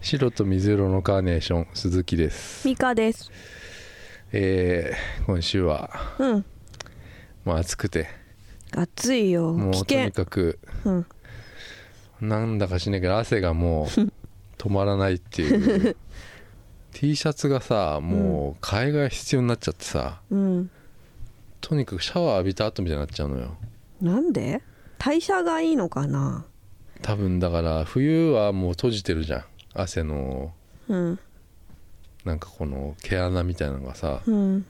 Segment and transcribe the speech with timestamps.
[0.00, 2.66] 白と水色のカーネーション鈴木です。
[2.66, 3.30] ミカです。
[4.32, 6.44] えー今週はうん。
[7.44, 8.08] もう暑くて。
[8.72, 9.54] 暑いよ。
[9.54, 11.06] 危もうとに険かくうん。
[12.20, 13.86] なんだかしないけど汗がもう
[14.58, 15.96] 止まらないっていう。
[16.92, 20.20] T シャツがさもう替えが必要になっちゃってさ。
[20.30, 20.70] うん。
[21.60, 23.56] とにかくシャワー浴びた後みたいになっちゃうのよ。
[24.00, 24.62] なんで？
[24.98, 26.44] 代謝がいいのかな？
[27.02, 29.44] 多分だから冬はもう閉じてるじゃん
[29.80, 30.52] 汗の
[30.88, 31.18] うん。
[32.24, 34.66] なんかこの毛穴みたいなのがさうん。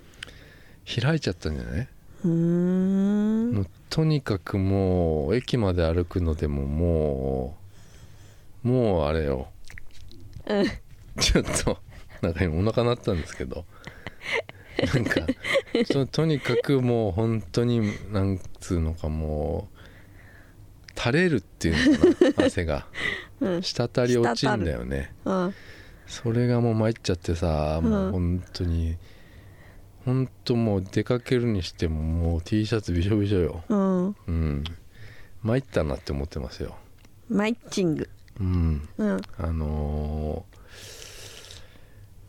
[0.85, 1.89] 開いちゃったんじゃない？
[2.25, 3.53] うーん。
[3.53, 7.57] もうとにかくもう駅まで歩くのでもも
[8.65, 9.49] うもうあれよ。
[10.47, 10.67] うん。
[11.21, 11.79] ちょっと
[12.21, 13.65] なんか今お腹鳴ったんですけど。
[14.95, 15.23] なんか
[15.89, 19.76] ととにかくもう本当になんつうのかもう
[20.97, 22.87] 垂れるっていうのかな汗が。
[23.41, 23.63] うん。
[23.63, 25.13] 滴り落ちんだよね。
[25.25, 25.55] うん
[26.09, 28.97] それがもう参っちゃってさもう本当に
[30.05, 33.65] 本当もう出かけるにしてももう T シャツびしょびしょよ。
[33.69, 34.07] うん。
[34.07, 34.65] うん。
[35.43, 36.77] 参ったなって思ってますよ。
[37.29, 38.89] マイッチングうん。
[38.99, 39.21] うん。
[39.37, 40.57] あのー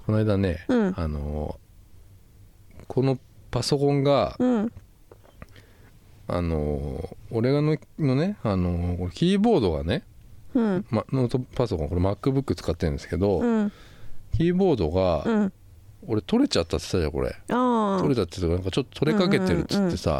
[0.07, 0.93] この間ね、うん。
[0.97, 3.19] あのーこの
[3.51, 4.73] パソコンが、うん
[6.27, 10.03] あのー俺がののね、あのーキーボードがね、
[10.53, 10.85] うん。
[10.89, 13.71] ま、ノートパソコンこれ MacBook 使ってるんですけど、うん。
[14.35, 15.53] キーボードが、うん。
[16.07, 17.35] 俺取れちゃったって言ったじゃんこれ。
[18.01, 20.15] 取れたって言うとなんかちょっと取れかけてるっつってさ、ん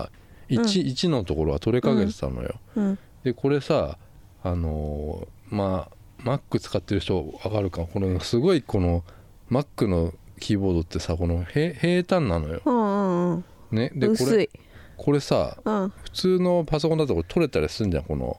[0.55, 2.99] うん 1, 1のところは取れかけてたのよ、うん。
[3.23, 3.97] でこれさ
[4.43, 7.85] あのーまあ Mac 使ってる人分かるか？
[7.85, 9.03] このすごいこの
[9.51, 14.49] Mac のキーボードってさこの平平坦なのよ、うんうんね、でこれ
[14.97, 15.89] これさうん。
[15.89, 18.37] 普通のパソコンだと取れたりすんじゃんこの、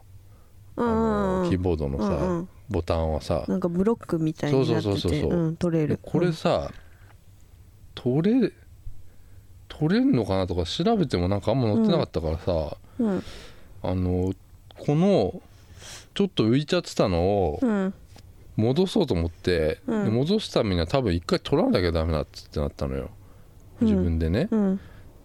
[0.77, 2.49] あのうんキーボードのさ、うんうん。
[2.69, 3.45] ボタンはさ。
[3.49, 5.23] なんかブロックみたいになってて
[5.59, 6.71] 取れでるこれさ、
[7.95, 8.53] 取れ
[9.69, 13.23] 取れんのかなとか調べてもなんかあんま載ってなかったからさ、うん。
[13.83, 14.35] あの
[14.79, 15.41] この
[16.15, 17.95] ちょっと浮いちゃってたのをうん。
[18.57, 20.05] 戻そうと思って、うん。
[20.07, 23.11] で戻すためには多分一回取らなきゃダメだっつってなったのよ。
[23.81, 24.81] 自分でね、うん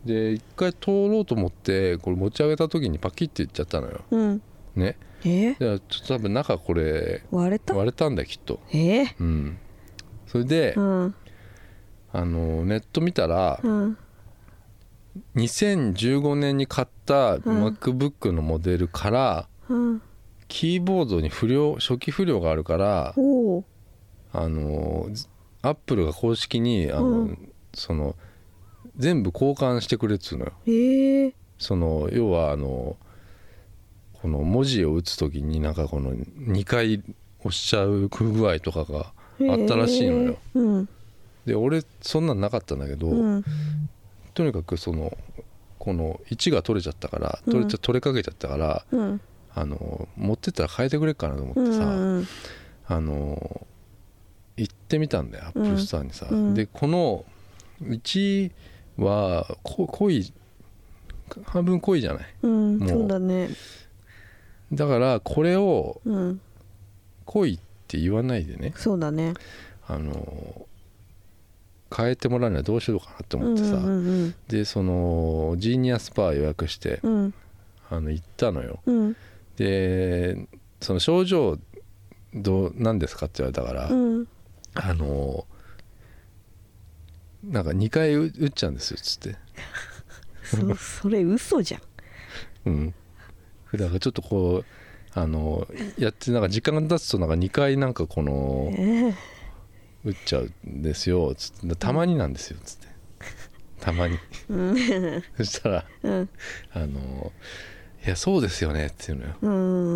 [0.05, 4.01] で一回通ろうと思ってこれ持ち上げた時にパキッていっちゃったのよ。
[4.11, 4.41] うん。
[4.75, 4.97] ね。
[5.23, 5.53] え？
[5.53, 7.73] でちょっと多分中これ割れた？
[7.73, 8.59] 割れたんだよきっと。
[8.73, 9.05] え？
[9.19, 9.57] うん。
[10.27, 11.15] それで、うん。
[12.11, 13.97] あのネット見たら、うん。
[15.35, 20.01] 2015年に買った MacBook のモデルから、うん。
[20.47, 23.15] キーボードに不良初期不良があるから
[24.33, 25.07] あの
[25.61, 27.53] アップルが公式にあの、うん。
[27.73, 28.15] その
[28.97, 30.53] 全部交換してくれっつうのよ。
[30.67, 31.33] ええ。
[31.57, 32.97] その要はあの
[34.21, 37.03] この文字を打つ時になんかこの2回
[37.39, 39.13] 押しちゃう不具合とかが
[39.51, 40.37] あったらしいのよ。
[40.53, 40.89] うん。
[41.45, 43.43] で俺そんなんなかったんだけど、うん。
[44.33, 45.17] とにかくその
[45.79, 47.81] この位置が取れちゃったから取れちゃ、うん。
[47.81, 49.21] 取れかけちゃったからうん。
[49.55, 52.27] あの持ってったら変えてくれっかなと思ってさ、うん
[52.85, 53.65] あの
[54.57, 56.53] 行ってみたんだよ Apple Store にさ、うん。
[56.53, 57.25] でこの
[57.81, 58.51] 1
[58.97, 60.31] はこ濃い
[61.45, 62.25] 半分濃いじゃない？
[62.43, 62.89] うんもう。
[62.89, 63.49] そうだね。
[64.71, 66.41] だからこれをうん。
[67.25, 68.73] 濃いって言わないでね。
[68.75, 69.33] そうだね。
[69.87, 70.67] あの
[71.95, 73.89] 変えてもらうにはどうしようかなって思ってさ、うんう
[74.25, 77.33] んでその Genius Bar 予約してうん。
[77.89, 78.79] あの行ったのよ。
[78.85, 79.15] うん。
[79.55, 80.47] で
[80.81, 81.57] その症状
[82.33, 84.27] どう何ですかって言われたから、うん。
[84.73, 85.45] あの
[87.43, 89.35] なんか2回打打っちゃうんですよつって。
[90.43, 91.81] そそれ嘘じゃん。
[92.65, 92.93] うん。
[93.73, 94.65] だからちょっとこう
[95.13, 95.67] あの
[95.97, 99.13] やってなんか時間が経つとなんか2回なんかこのええ。
[100.05, 101.75] 打っちゃうんですよつって。
[101.75, 102.87] たまになんですよつって。
[103.79, 104.17] たまに。
[104.49, 104.75] うん。
[105.37, 106.29] そしたらうん。
[106.73, 107.31] あの
[108.05, 109.35] いやそうですよねっていうのよ。
[109.41, 109.49] う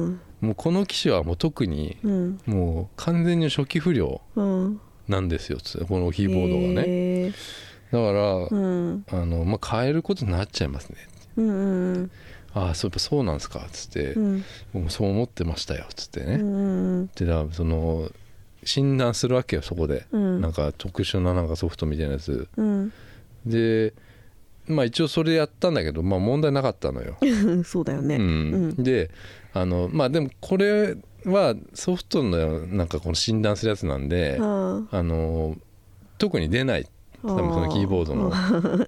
[0.10, 0.22] ん。
[0.42, 2.40] もうこの機種はもう特にうん。
[2.46, 4.22] もう完全に初期不良。
[4.36, 9.06] うんなんですよつってこのキーボードがね、ええだから、うん。
[9.10, 10.98] あのまあ、変えることになっちゃいますね。
[11.38, 12.12] うんうん
[12.54, 14.44] ああそうやっぱそうなんですかつって、うん。
[14.74, 18.10] 僕もそう思ってましたよつってね、うんでだからその
[18.64, 20.42] 診断するわけよそこで、うん。
[20.42, 22.48] なんか特殊ななんかソフトみたいなやつ。
[22.58, 22.94] うん。
[23.46, 23.94] で
[24.66, 27.18] まあ一応それやったんだけどまあ問題なかったのよ、
[27.64, 28.16] そうだよね。
[28.16, 28.24] うん。
[28.24, 28.84] うん。
[28.84, 29.12] で
[29.54, 30.98] あのまあでもこれ
[31.32, 35.56] はソフトのなんかこの診断するやつなんで、ああの
[36.18, 36.88] 特に出ない。
[37.24, 38.30] あ多分そのキーボードの。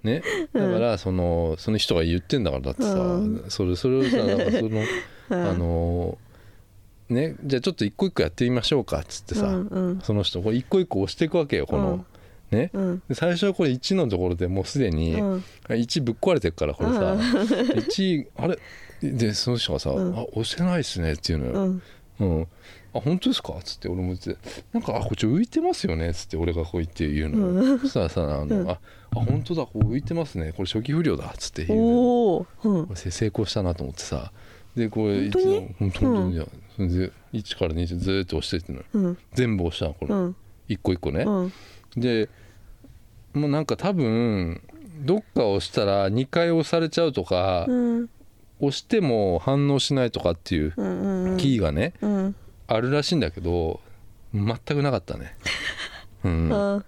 [0.03, 0.21] ね。
[0.53, 3.45] だからそのその人が言ってんだからだってさうん。
[3.49, 4.81] それそれをさなんかその
[5.29, 6.17] あ あの
[7.09, 7.35] ね。
[7.43, 9.99] じゃあちょっと一個一個やってみましょうかっつってさ、うんうん。
[10.01, 12.05] その人これ一個一個押していくわけよこの、
[12.51, 12.69] ね。
[12.73, 13.01] うん。
[13.09, 15.43] で最初はこれ1のところでもうすでにうん。
[15.67, 17.19] 1ぶっ壊れてるからこれさうん。
[17.19, 18.59] 1あれ？
[19.01, 20.15] でその人がさ「うん。
[20.15, 21.81] あ押せないっすね」っていうのよ
[22.19, 22.37] うん。
[22.37, 22.47] うん、
[22.93, 24.35] あ本当ですか?」っつって俺も言って
[24.73, 27.63] 「なんかあこっち浮いてますよね」っつって俺がこう言って言うの。
[27.63, 28.69] よ、そしたらさあの、うん。
[28.69, 28.79] あ
[29.11, 30.51] あ本当だこう浮いてますね。
[30.51, 31.25] これ初期不良だ。
[31.27, 32.47] っつって言うの。
[32.63, 32.81] うん。
[32.89, 34.31] 俺成功したなと思ってさ。
[34.75, 35.75] でこれ本当に？
[35.79, 38.79] 本当に、いやそれで1から2ずーっと押してっての。
[38.79, 39.17] ようん。
[39.33, 40.35] 全部押したのこれ、うん。
[40.67, 41.53] 一個一個ね、うん。
[41.97, 42.29] で
[43.33, 44.61] もうなんか多分
[45.05, 48.09] どっか押したら2回押されちゃうとか、うん
[48.59, 50.71] 押しても反応しないとかっていう
[51.37, 52.35] キーがね、うん。
[52.67, 53.79] あるらしいんだけど
[54.33, 55.35] 全くなかったね、
[56.23, 56.83] うん、あ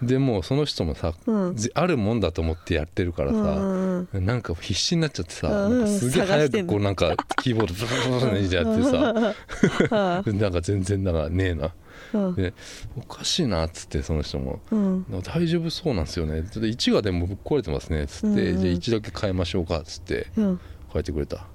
[0.00, 1.56] でもうその人もさ、うん。
[1.56, 4.26] ぜあるもんだと思ってやってるからうさ、んうん。
[4.26, 5.78] なんか必死になっちゃってさ、うん。
[5.80, 11.72] なんかすげえ早くこうなんかキーボードブルブルブルってやってさなんか全然なんかねえな
[12.12, 12.54] うんで
[12.96, 20.60] おかしいなっつってその人もうん「大丈夫そうなんですよね」ちょっと1がでもぶっ壊れてますねっつって、うんうんじゃあ1だけ変えましょうかっつってうん
[20.94, 21.46] 変えてくれた。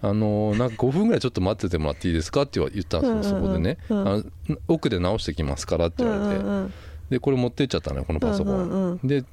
[0.00, 3.48] あのーなんか5分ぐらいちょっと待っててもらっていいですかって言ったんですよ、うんうんうん。
[3.48, 4.24] そこでね、うんあの
[4.68, 6.72] 奥で直してきますからってう言われて、んうん
[7.10, 9.24] でこれ持ってっちゃったのよこのパソコン、うんうんうんで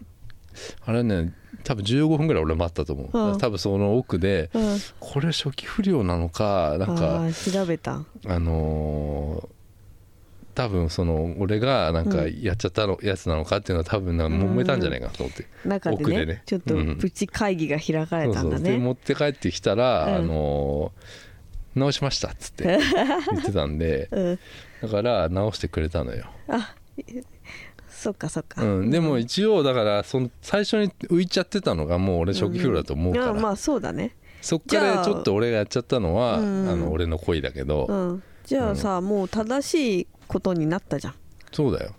[0.86, 1.34] あれね
[1.66, 3.38] 多分15分ぐらい俺待ったと思う、うん。
[3.38, 4.78] 多分その奥でうん。
[5.00, 8.02] これ初期不良なのかなんあかー調べた。
[8.26, 9.55] あのー
[10.56, 16.44] 多分その俺がなんかやっちゃったのやつなのかっていうのは多分なんか揉めたんじゃないかなと思って、中でね奥でね。
[16.46, 16.98] ちょっとうん。
[16.98, 18.64] プチ会議が開かれたんだそうそう。
[18.64, 21.26] でね持って帰ってきたら、うんあのー
[21.76, 22.64] 直しましたっつって
[23.32, 24.40] 言ってたんでうん。
[24.82, 26.74] だから直してくれたのよ、あ
[27.90, 28.64] そっかそっか。
[28.64, 34.16] うん、でも一応だからその最初に浮いちゃってたのがもう俺初期不良だと思うから、まあそうだね
[34.46, 36.70] そっからちょっと俺がやっちゃったのは、うん。
[36.70, 38.24] あの俺の恋だけど、うん。
[38.46, 41.16] じゃあさもう正しいことになったじゃん。
[41.52, 41.96] そうだよ。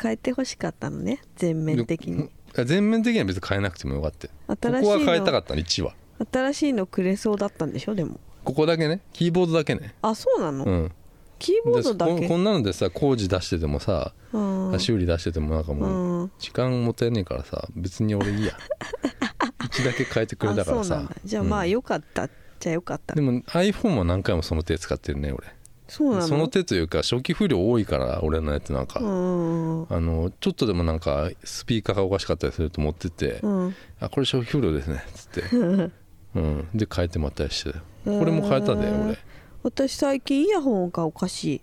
[0.00, 2.30] 変えてほしかったのね全面的に。
[2.64, 4.32] 全面的には別に変えなくてもよかったよ。
[4.46, 5.94] 新しいここは変えたかのったの1は
[6.32, 8.20] 新しいのくれそうだったんでしょでも。
[8.44, 9.00] ここだけね。
[9.12, 9.94] キーボードだけね。
[10.02, 10.92] あそうなの、うん
[11.38, 12.14] キーボードだけ？
[12.14, 14.38] でここんなのでさ工事出しててもさ、う
[14.74, 14.80] ん。
[14.80, 16.32] 修理出しててもなんかもう、うん。
[16.38, 18.52] 時間もったいねえからさ別に俺いいや。
[19.60, 21.10] 1だけ変えてくれたからさ。
[21.24, 21.70] じゃあまあうん。
[21.70, 22.28] よかった、
[22.60, 23.14] じゃあよかった。
[23.14, 25.46] でも iPhone は何回もその手使ってるね俺。
[25.88, 26.26] そうなの？
[26.26, 33.74] その手というか初期不良多いから俺のやつなんか、うんあのちょっとでもなんかスピーカーがおかしかったりすると思ってて、うん。
[34.00, 35.56] あこれ初期不良ですねっつって、
[36.34, 37.78] うん、で変えてもらったりして。
[38.04, 39.18] これも変えたで俺
[39.66, 41.60] 私最近イヤホンがおかしい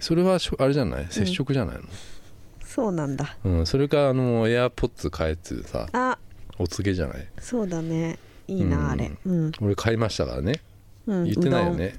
[0.00, 1.06] それはあれじゃない？
[1.08, 1.76] 接触じゃない
[2.64, 3.36] そうなんだ。
[3.44, 6.18] の、うんそれかあの AirPods 変えてさあ。
[6.58, 7.28] お告げじゃない？
[7.38, 8.18] そうだね。
[8.48, 8.90] いいな、うん。
[8.90, 9.12] あれ。
[9.24, 10.60] うん、俺買いましたからね。
[11.06, 11.96] うん、言ってないよね。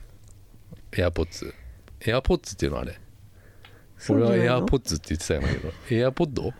[0.92, 1.54] AirPods
[2.02, 3.00] AirPods っていうのあれ？
[4.10, 5.69] 俺はそうじゃないの？AirPods って言ってたんだけど。
[6.10, 6.52] AirPod?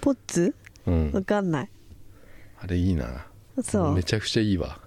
[0.00, 0.54] ポッツ？
[0.86, 1.12] うん。
[1.12, 1.68] わかんない。
[2.62, 3.26] あれいいな。
[3.62, 3.94] そう。
[3.94, 4.80] めちゃくちゃいいわ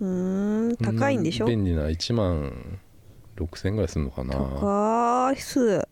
[0.00, 1.46] うーん高いんでしょ？
[1.46, 2.78] う便利な1万
[3.36, 4.34] 6000円ぐらいするのかな。
[4.34, 5.86] 高いっす。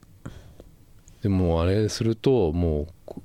[1.22, 3.22] でもあれするともうこ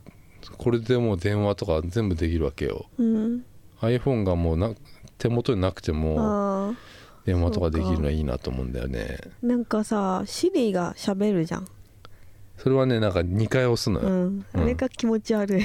[0.58, 2.86] これでもう電話とか全部できるわけよ。
[2.98, 3.46] うん。
[3.82, 4.72] iPhone がもうな
[5.18, 6.74] 手元になくてもあ
[7.26, 9.20] 電話とかできるのはいいなと思うんだよね。
[9.44, 11.68] ーなんかさシリがしゃべるじゃん。
[12.58, 14.46] それはねなんか2回押すのよ、うん。
[14.54, 15.64] あれが気持ち悪い。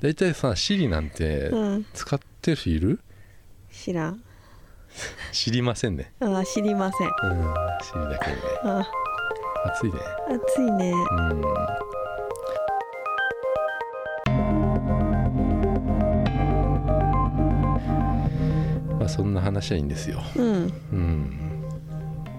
[0.00, 1.86] 大体さ Siri なんてうん。
[1.94, 3.00] 使ってる人いる？
[3.70, 4.22] 知らん
[5.32, 6.12] 知りませんね。
[6.20, 7.08] あー知りません。
[7.08, 8.40] うん Siri だけでね。
[8.64, 8.86] あ
[9.66, 9.98] 暑いね。
[10.28, 10.92] 暑いね。
[10.92, 11.42] うん。
[18.98, 20.20] まあそんな話はいいんですよ。
[20.36, 20.72] うん。
[20.92, 21.38] うん。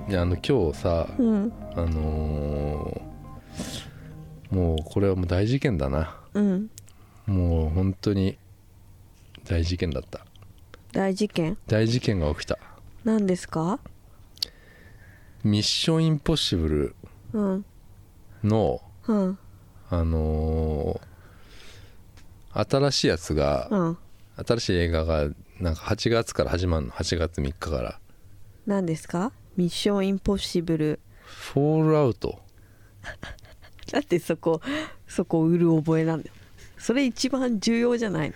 [0.10, 1.54] いやあの今日さうん。
[1.76, 3.14] あのー
[4.52, 6.16] もうこれはもう大事件だな。
[6.36, 6.70] うん。
[7.26, 8.38] もう本当に
[9.46, 10.26] 大事件だった
[10.94, 11.58] 大事件？
[11.68, 12.58] 大事件が起きた。
[13.04, 13.80] 何ですか？
[15.44, 16.96] ミッションインポッシブル
[17.34, 17.66] うん。
[18.44, 19.38] のうん。
[19.90, 21.14] あのー
[22.56, 23.98] 新しいやつが、うん。
[24.46, 28.00] 新しい映画がなんか8月から始まるの？8月3日から。
[28.68, 29.32] 何ですか？
[29.58, 31.00] ミッションインポッシブル。
[31.24, 32.40] フォールアウト。
[33.92, 34.62] だってそこ
[35.08, 36.36] そこ売る覚えなんだよ。
[36.78, 38.36] それ一番重要じゃないの？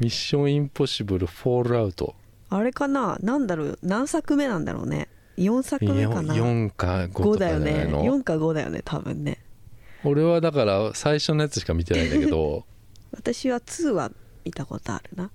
[0.00, 2.14] ミッションインポッシブルフォールアウト
[2.48, 3.18] あれかな？
[3.22, 3.78] 何だろう？
[3.82, 7.84] 何作目なんだろうね？4作目かな？4か5と5かだよね。
[7.84, 9.38] の、4か5だよね多分ね。
[10.02, 12.64] 俺はだから最初のやつしか見てないんだけど。
[13.12, 14.10] 私は2は
[14.44, 15.30] 見たことあるな。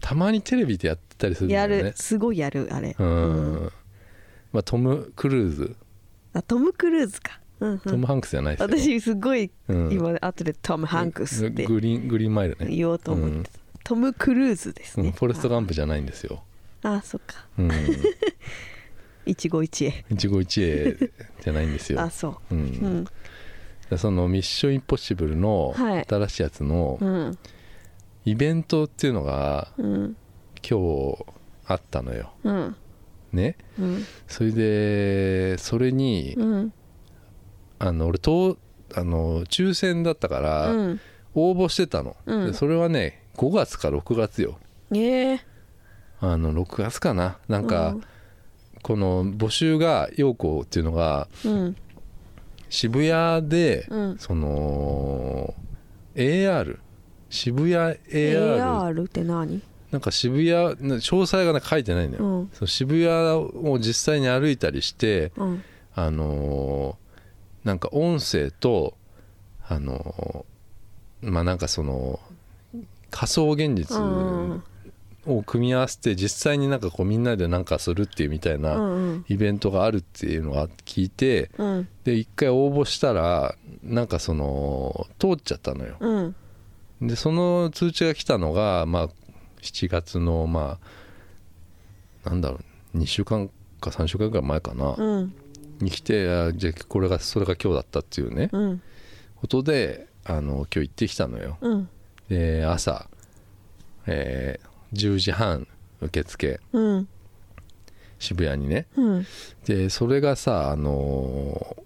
[0.00, 1.82] たまにテレビでやってたりするんだやよね。
[1.90, 1.92] る。
[1.94, 2.96] すごいやるあれ。
[2.98, 3.72] うん、
[4.52, 5.76] まあ、トム・クルーズ。
[6.32, 9.92] あトム・クルーズか、うんうん、トム・ハンクスじゃないですよ、私すごいうん。
[9.92, 11.64] 今後でトム・ハンクスって。
[11.66, 16.42] グリーングリーンマイルね、言おうと思ってた、トム・クルーズですうん、ね、フォレスト・ガンプじゃないんですよ、
[16.82, 17.46] ああそっか。
[17.58, 17.70] うん、
[19.26, 20.04] 一期一会。
[20.10, 21.10] 一期一会
[21.42, 22.00] じゃないんですよ。
[22.00, 22.54] あ、そう。
[22.54, 22.64] う、うん。
[22.64, 23.04] ん
[23.90, 26.06] でその「ミッション・インポッシブル」のはい。
[26.08, 27.38] 新しいやつのうん。
[28.24, 30.16] イベントっていうのがうん。
[30.68, 31.24] 今日
[31.66, 32.32] あったのよ。
[32.42, 32.76] うん。
[33.32, 33.56] ね。
[33.78, 34.04] うん。
[34.26, 36.72] それでそれにうん。
[37.78, 38.58] あの俺と
[38.94, 41.00] あの抽選だったからうん。
[41.34, 42.16] 応募してたの、
[42.52, 44.58] それはね5月か6月よ。
[44.92, 45.40] ええ。
[46.20, 47.38] あの6月かな。
[47.48, 47.96] なんか、
[48.82, 51.76] この募集が陽子っていうのがうん。
[52.68, 54.18] 渋谷で、うん。
[54.18, 55.54] その
[56.14, 56.78] AR
[57.30, 59.62] 渋谷 AR, AR って何？
[59.90, 62.50] なんか渋谷詳細がね書いてないんだよ、うん。
[62.52, 65.62] その渋谷を実際に歩いたりしてうん。
[65.94, 67.04] あのー
[67.66, 68.94] なんか音声と
[69.66, 72.20] あのーまあなんかその
[73.14, 74.62] 仮想現実うん。
[75.26, 79.24] を組み合わせて実際になんかこうみんなでなんかするっていうみたいうなん。
[79.28, 81.88] イベントがあるっていうのが聞いてうん。
[82.02, 85.96] で一回応募したらなんかその通っちゃったのよ。
[86.00, 86.34] うん。
[87.00, 89.08] でその通知が来たのがまあ
[89.62, 90.78] 7月のま
[92.24, 92.58] あなんだろ
[92.94, 93.48] う2週間
[93.80, 95.34] か3週間ぐらい前かな、うん。
[95.80, 98.50] に来てあじゃあこれがそれが今日だったっていうね。
[98.52, 98.82] うん。
[99.36, 101.56] ことであの今日行ってきたのよ。
[101.60, 101.88] うん
[102.34, 103.08] で朝、
[104.06, 105.66] えー10時半
[106.00, 106.60] 受付。
[106.72, 107.08] うん。
[108.20, 108.86] 渋谷にね。
[108.96, 109.26] うん。
[109.66, 111.84] でそれがさあのー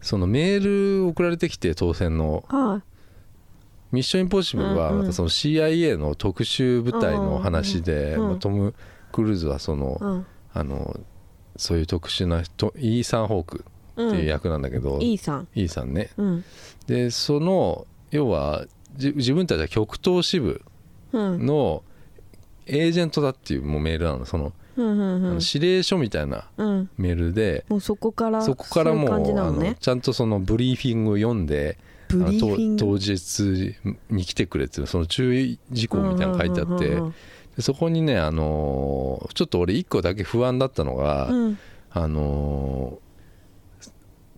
[0.00, 2.44] そのメール送られてきて当選の。
[2.48, 2.82] は
[3.90, 4.98] 「ミッションインポッシブル」はうんうん。
[5.00, 8.74] なんかその CIA の特殊部隊の話で、うんうんまあトム・
[9.12, 10.26] クルーズはそのいうん。
[10.54, 11.00] あの
[11.56, 16.10] そういう特殊な人イーサン・ホークっていう役なんだけど、いいさんイーサンね。
[16.16, 16.44] うん。
[16.86, 20.62] でその要はじ自分たちは極東支部
[21.12, 21.82] うんの
[22.66, 26.90] エージェントだっていうもうメールなのその,、指令書みたいなうん。
[26.98, 31.78] メールで、もうそこからそこからもうそういう感じなあのちゃんとそのブリーフィングを読んで
[32.08, 32.18] 当
[32.76, 33.74] 当日
[34.10, 36.78] に来てくれっていうその注意事項みたいなのが書いてあっ
[37.56, 41.58] て、そこにね、あのーちょっと俺一個だけ不安だったのが、うん。
[41.90, 43.07] あのー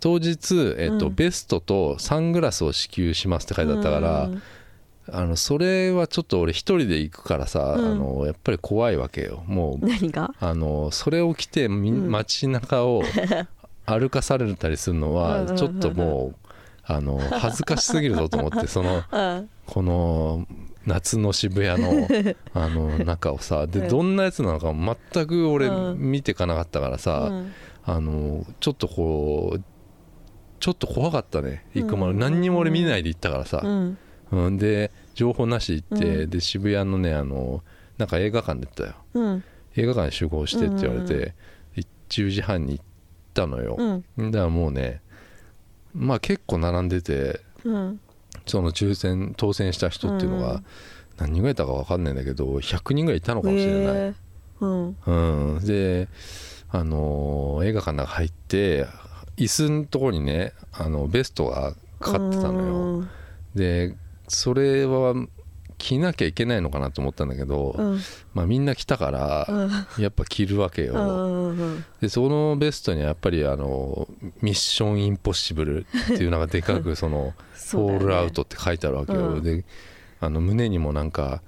[0.01, 1.15] 当日、えっとうん。
[1.15, 4.43] ベストとサングラスを支給しますって書いてあったから、うん。
[5.13, 7.93] あのそれはちょっと俺一人で行くからさ、うん。
[7.93, 9.45] あのやっぱり怖いわけよ。
[9.47, 10.33] もう何が？
[10.41, 12.11] あのそれを着てみうん。
[12.11, 13.03] 街中を
[13.87, 16.49] 歩かされたりするのはちょっともう
[16.85, 20.47] あの恥ずかしすぎるぞと思ってそのあこの
[20.87, 22.09] 夏の渋谷の
[22.55, 23.89] あの中をさでうん。
[23.89, 24.73] どんなやつなのか
[25.13, 25.99] 全く俺うん。
[25.99, 27.53] 見てかなかったからさ、うん。
[27.85, 29.63] あのちょっとこう
[30.61, 31.65] ちょっと怖かったね。
[31.75, 33.99] 行くまでうん何にも俺見ないで行ったからさ、うん。
[34.31, 36.31] うん、で情報なし行って、うん。
[36.31, 37.63] で渋谷のねあの
[37.99, 38.95] なんか映画館で行ったよ。
[39.15, 39.45] うん。
[39.77, 41.35] 映画館に集合してって言われて、
[41.77, 41.85] うん。
[42.11, 42.85] 10時半に行っ
[43.35, 44.31] たのよ、うん。
[44.31, 45.01] だからもうね
[45.95, 48.01] まあ結構並んでてうん。
[48.47, 50.65] その抽選当選した人っていうのがうん。
[51.19, 54.15] 何人ぐらいいたか分かんないんだけど100人ぐらいいたのかもしれない、へえ
[54.61, 54.97] うん。
[55.07, 56.09] うん、で
[56.71, 58.87] あのー映画館の中入って
[59.41, 63.11] 椅子のところにねあのベストがかかってたのよ、うん。
[63.55, 63.97] で
[64.29, 65.15] それは
[65.79, 67.99] 着なきゃいけないのかなと思ったんだけど、うん。
[68.35, 70.03] まあ、みんな着たからうん。
[70.03, 74.07] やっぱ着るわけよ、うんうんでそのベストにはやっぱりあの
[74.43, 79.43] ミッションインポッシブルっていうのがでかく そのフォールアウトって書いてあるわけよ、うん。
[79.43, 79.65] で
[80.21, 81.43] あの胸にもなんか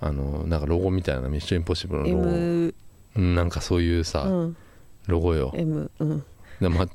[0.00, 2.74] あのなんかロゴみたいなミッションインポッシブルのロゴ、M
[3.16, 4.56] うんなんかそういうさ、うん。
[5.06, 5.52] ロゴよ。
[5.54, 6.24] M うん。
[6.60, 6.88] でまあ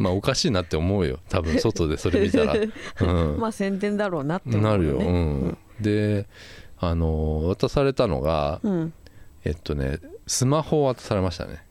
[0.00, 1.18] まあおかしいなって思うよ。
[1.28, 3.38] 多分 外でそれ見たら、うん。
[3.38, 6.26] まあ宣伝だろうなって思うなるよ、うねん、で
[6.78, 8.92] あの渡されたのがうん。
[9.44, 11.64] えっとねスマホを渡されましたね。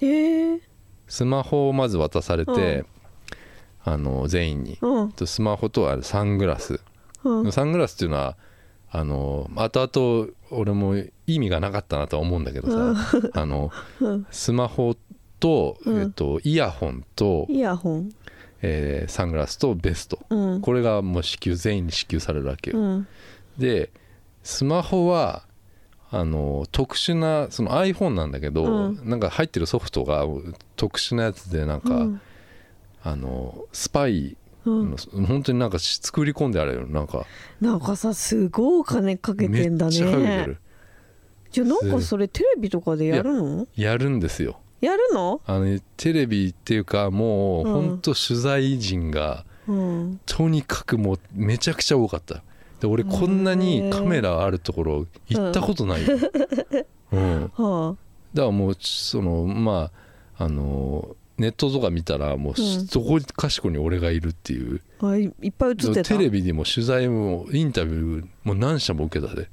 [0.00, 0.60] へえ
[1.08, 2.84] スマホをまず渡されて、
[3.84, 4.78] あの全員に。
[4.80, 5.12] うん。
[5.12, 6.80] とスマホとあれサングラス。
[7.24, 7.52] うん。
[7.52, 8.36] サングラスっていうのは
[8.90, 14.26] あの後々俺も意味がなかったなとは思うんだけどさ、あのうん。
[14.30, 14.96] スマホ
[15.46, 16.00] と、うん。
[16.02, 18.10] えっと、イヤホンと、イヤホン。
[18.62, 20.18] えーサングラスとベスト。
[20.30, 20.60] うん。
[20.60, 23.06] これがもう支給全員に支給されるわけよ、うん。
[23.58, 23.90] で
[24.42, 25.44] スマホは
[26.10, 29.08] あの特殊なその iPhone なんだけど、うん。
[29.08, 30.26] なんか入ってるソフトが
[30.74, 32.20] 特殊なやつでなんか、うん。
[33.02, 34.90] あのスパイうん。
[34.90, 36.86] の、本当になんかし作り込んであるよ。
[36.86, 37.26] なんか。
[37.60, 40.58] なんかさすごいお金かけてんだめっちゃかけてねる。
[41.52, 43.66] じゃあなんかそれテレビとかでやるの？
[43.76, 45.40] やるんですよやるの？
[45.46, 47.72] あのねテレビっていうかもううん。
[47.72, 50.20] ほんと取材陣がうん。
[50.26, 52.42] とにかくもうめちゃくちゃ多かった。
[52.80, 56.06] で俺こんなにカメラあるところ行ったことない。
[56.06, 56.14] よ、
[57.12, 57.96] うん、 だかは
[58.34, 59.90] らもうそのま
[60.38, 62.86] ああのネットとか見たらもううん。
[62.86, 66.04] そこかしこに俺がいるっていう、ああいいっぱい映ってた？
[66.04, 69.48] テレビにも取材もインタビューも何社も受けたで。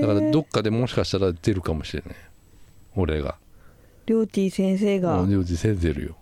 [0.00, 2.16] だからどっかでもしかしたら出るかもしれない。
[2.96, 3.36] 俺が
[4.10, 6.16] りょうてぃ先生がもう両先出るよ。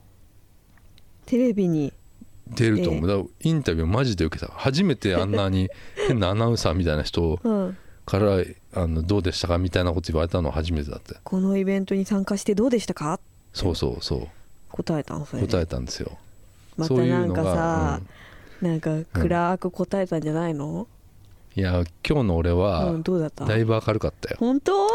[1.25, 1.91] テレビに
[2.47, 4.53] 出ると思う、だインタビューマジで受けた。
[4.53, 5.71] 初めてあんなに
[6.07, 8.43] 変なアナウンサーみたいな人うんから
[8.75, 11.17] あのどうでしたかみたいなこと言われたの初めてだって。
[11.25, 13.21] このイベントに参加してどうでしたか？
[13.55, 14.29] そうそうそう。
[14.71, 16.19] 答えたのそ答えたんですよ。
[16.77, 18.01] またなんかさ、
[18.61, 20.87] なんか暗く答えたんじゃないの、
[21.57, 24.37] いや今日の俺はうん、だいぶ明るかったよ。
[24.39, 24.87] 本当？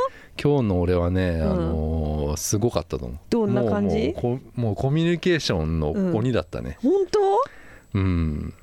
[0.42, 1.42] 今日の俺はね、ん。
[1.44, 3.20] あのーすごかったと思う。
[3.30, 4.16] どんな感じ？
[4.22, 6.78] もうもうこもうコミュニケーションの鬼だったね。
[6.82, 7.20] 本当？
[7.94, 8.54] うん、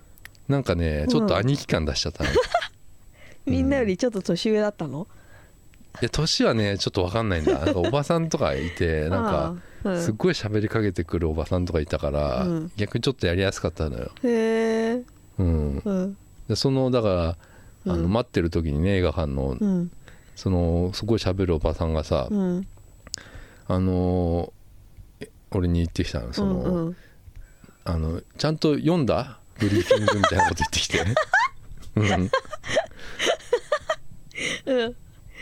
[0.48, 2.30] なんかねちょっと兄貴感出しちゃったね、
[3.46, 5.06] みんなよりちょっと年上だったの、
[6.02, 7.52] いや年はねちょっと分かんないんだ。
[7.60, 12.72] なんかおばさんとかいて なんかすっごい喋りかけてくるおばさんとかいたから、うん。
[12.76, 15.02] 逆にちょっとやりやすかったのよ、へえ
[15.38, 16.16] うん、うん。
[16.48, 17.36] でそのだから
[17.86, 19.90] あの、うん待ってる時にね映画館のうん
[20.40, 22.66] そのすごい喋るおばさんがさ、うん。
[23.68, 24.54] あの
[25.50, 26.96] 俺に言ってきたのその、うんうん。
[27.84, 31.04] あのちゃんと読んだブリーフィングみたいなこと言ってきて。
[31.96, 32.02] う
[34.86, 34.94] ん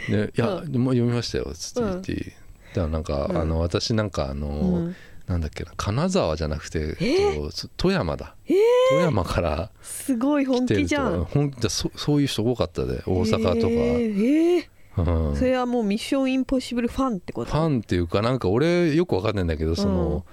[0.09, 3.37] いや、うでも読みましたよつって言って、だからなんか、うん。
[3.37, 4.97] あの私なんかあの、うん。
[5.28, 8.57] なんだっけな金沢じゃなくて、えっとそ富山だ、えー？
[8.90, 11.23] 富山からすごい本気じゃん。
[11.25, 14.69] ほんだそそういう人多かったで大阪とか、えーえー
[15.02, 15.37] うん。
[15.37, 17.50] それはもうミッションインポッシブルファンってこと？
[17.50, 20.25] ファンっていうかなんか俺よくわかんないんだけどその、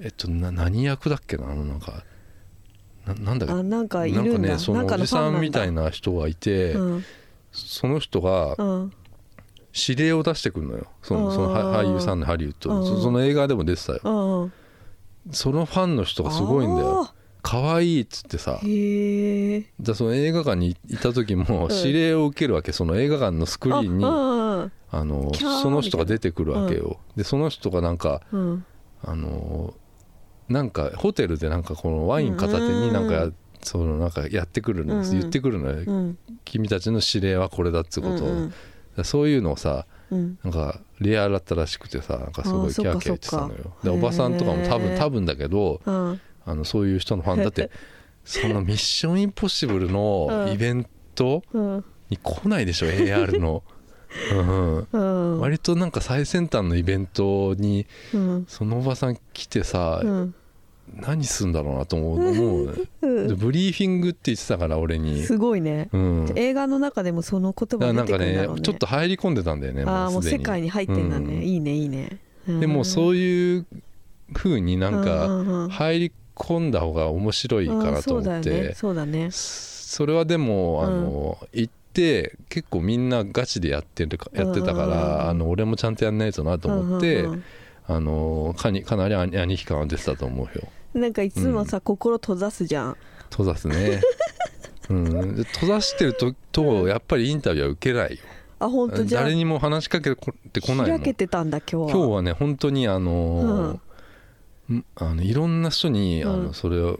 [0.00, 1.50] えっとな何役だっけな？
[1.50, 2.04] あのなんか
[3.06, 3.54] ななんだっけ？
[3.54, 4.48] あなんかいなんかるんだ。
[4.48, 7.04] ねそのおじさんみたいなな人がいて、うん。
[7.52, 8.92] その人がうん。
[9.88, 10.86] 指令を出してくるのよ。
[11.02, 12.86] そのその俳優さんのハリウッドうん。
[12.86, 14.00] そその映画でも出てたよ。
[15.26, 15.32] うん。
[15.32, 17.10] そのファンの人がすごいんだよ
[17.48, 18.58] 可愛いっつってさ。
[18.62, 18.68] あー。
[18.68, 21.76] へえでその映画館にいた時も うん。
[21.76, 24.04] 指令を受けるわけその映画館のスクリーンに。
[24.04, 26.98] ああのその人が出てくるわけよ。
[27.16, 28.20] でその人がなんか
[29.02, 29.74] あの
[30.48, 33.30] なんかホテルでなんかこのワイン片手になんか
[33.62, 35.82] そのなんかやってくるの言ってくるのよ。
[35.86, 36.18] うん。
[36.44, 39.04] 君たちの指令はこれだっつうことを。
[39.04, 40.38] そういうのをさうん。
[40.42, 43.72] なんかレアだったらしくてさなんかすごいキャーキャー言ってたのよ。
[43.82, 47.70] でおばさんとかも多分多分だけどうんあのそういう人のファンだって
[48.24, 51.84] その「ミッションインポッシブル」のイベントうん。
[52.10, 53.62] に来ないでしょ AR の、
[54.32, 54.98] うんう
[55.36, 55.40] ん。
[55.40, 58.44] 割となんか最先端のイベントにうん。
[58.48, 60.34] そのおばさん来てさ、うん。
[60.94, 62.72] 何すんだろうなと思う思うね。
[63.02, 63.28] うん。
[63.28, 65.90] でブリーフィングって言ってたから俺に、すごいね。
[65.92, 68.60] うん、映画の中でもその言葉出てくるんだろうね。
[68.60, 71.42] ねちょっと入り込んでたんだよねああもう世界に入ってんだね、うん。
[71.42, 72.18] いいねいいね。
[72.46, 73.66] でもそういう
[74.32, 75.68] 風になんうかんうんうん。
[75.68, 79.24] 入り込んだ方が面白いかなと思って、うんそうだよね。
[79.24, 87.44] ねそれはでもあの、行って結構みんなガチでやってるかやってたから、うんうんうんあの俺もちゃんとやんないとなと思って、うんうん
[87.90, 90.52] あのかにかなり兄兄貴感は出てたと思うよ。
[90.94, 92.96] うんなんかいつもさ、心閉ざすじゃん。
[93.30, 94.00] 閉ざすね。
[94.88, 98.18] うん、で閉ざしてるととやっぱりインタビューは受けないよ。
[98.58, 99.22] あ本当じゃあ。
[99.24, 100.32] 誰にも話しかけてこ
[100.68, 100.86] ないもん。
[100.86, 101.90] 開けてたんだ今日は。
[101.90, 103.80] 今日はね本当にあのーん
[104.96, 106.44] あのいろんな人に、あうん。
[106.46, 106.98] のそれを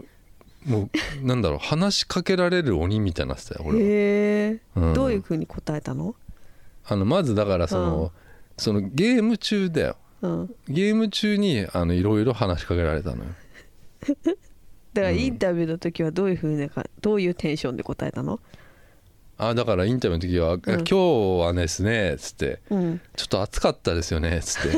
[0.64, 0.90] も
[1.22, 4.94] うなんだろう話しかけられる鬼みたいになってたよ俺は、へえ、うん。
[4.94, 6.14] どういうふうに答えたの？
[6.86, 8.10] あのまずだからその,、うん。
[8.56, 9.96] そのゲーム中だよ。
[10.22, 10.54] うん。
[10.68, 13.30] ゲーム中にあのいろいろ話しかけられたのよ。
[14.94, 15.18] だからうん。
[15.18, 18.40] インタビューの時はどういうふうなかどういうテンションで答えたの？
[19.40, 20.60] あだからインタビューの時は「うん。
[20.60, 24.68] 今日はですね」つってうん「ちょっと暑かったですよね」つって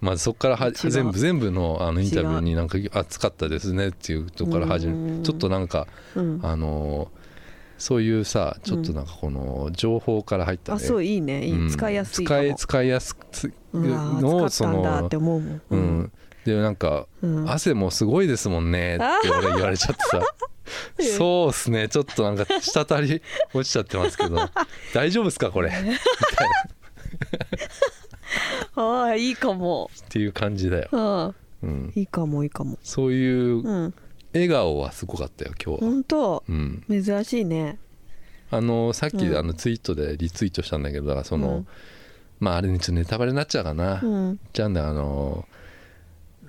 [0.00, 5.18] まずそこから全部全部のあのインタビューになんか「暑かったですね」っていうとこから始うん。
[5.18, 6.40] めちょっとなんかうん。
[6.42, 7.10] あの
[7.78, 11.46] そういうさちょっとなんかこの情報から入ったね、あそういいね。
[11.46, 11.68] いい、うん。
[11.68, 15.62] 使いやすい使い使いやすくのをそのて思うもん。
[15.70, 16.12] うん。
[16.44, 17.50] でなんかうん。
[17.50, 20.22] 汗もすごいですもんねって俺言われちゃってさ。
[20.98, 21.06] ええ。
[21.06, 23.22] そうっすねちょっとなんか滴り
[23.54, 24.36] 落ちちゃってますけど。
[24.94, 25.70] 大丈夫ですかこれ？
[25.70, 25.94] みたいな。
[25.94, 25.98] っ
[28.74, 29.90] ああいいかも。
[30.08, 32.78] ていう感じだよ、うん、いいかもいいかも。
[32.82, 33.94] そういううん。
[34.34, 36.44] 笑顔はすごかったよ今日は、本当？
[36.48, 37.78] うん、珍しいね。
[38.50, 39.36] あのさっきうん。
[39.36, 41.66] あのツイートでリツイートしたんだけどだからその、うん。
[42.40, 44.40] まああれにちょっとネタバレになっちゃうかな、うん。
[44.52, 45.46] じゃあねあの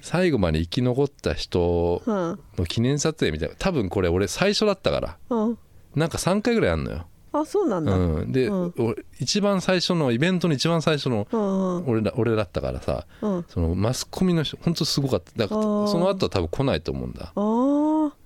[0.01, 2.39] 最後まで生き残った人うん。
[2.57, 3.55] の記念撮影みたいな。
[3.57, 5.17] 多分これ俺最初だったから。
[5.29, 5.57] うん。
[5.95, 7.93] なんか3回ぐらいあんのよ、あそうなんだ。
[7.93, 8.15] うん。
[8.15, 8.73] うん、で、うん。
[8.77, 13.45] 俺一番最初のイベントの一番最初のうん俺ら俺だったからさうん。
[13.47, 15.31] そのマスコミの人本当すごかった。
[15.35, 17.33] だからその後は多分来ないと思うんだ。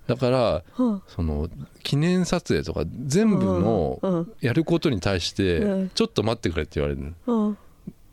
[0.06, 1.02] だからうん。
[1.06, 1.48] その
[1.82, 5.90] 記念撮影とか全部のうんやることに対してうん。
[5.90, 7.58] ちょっと待ってくれって言われるうん。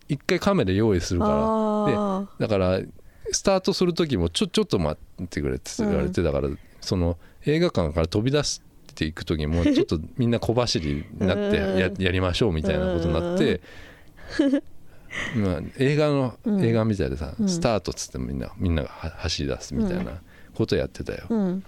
[0.07, 1.33] 一回カメラ用意するから。
[1.37, 2.79] あだから
[3.31, 6.49] スタートする時もちょちょっと待ってくれって言われて、だから
[6.81, 8.61] その映画館から飛び出し
[8.93, 12.01] ていく時もちょっとみんな小走りになってやうん。
[12.01, 13.61] やりましょうみたいなことになって、
[15.35, 16.63] まあ、映画の、うん。
[16.63, 17.49] 映画みたいでさ、うん。
[17.49, 20.21] スタートっつってみんなみんながは走り出すみたいな
[20.53, 21.63] ことやってたよ、うん。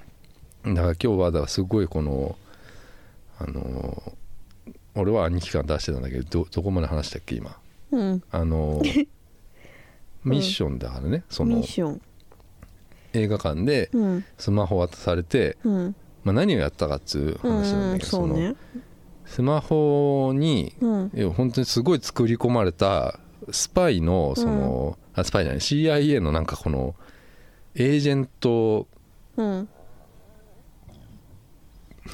[0.65, 2.37] だから今日はだからすごいこの
[3.39, 4.13] あの
[4.95, 7.57] 俺は兄貴感出してたんだけどどどこまで話したっけ今？
[7.91, 8.23] うん。
[8.31, 8.81] あの
[10.23, 11.61] ミッションだからねその
[13.13, 14.25] 映画館でうん。
[14.37, 18.55] スマホ渡されて、うんまあ、何をやったかっつう話なんうんだけど、そうの
[19.25, 21.09] スマホに、うん。
[21.35, 23.19] 本当にすごい作り込まれた
[23.51, 26.95] スパイのその、あスパイじゃない CIA のなんかこの
[27.75, 28.87] エージェント
[29.37, 29.67] うん。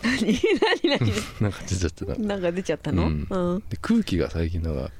[0.04, 0.40] 何？
[0.84, 1.00] 何？
[1.00, 1.12] 何？
[1.42, 3.04] なんか出ちゃってたでなんか出ちゃったの？
[3.04, 3.28] うん。
[3.30, 3.64] うん。
[3.82, 4.92] 空気が最近だか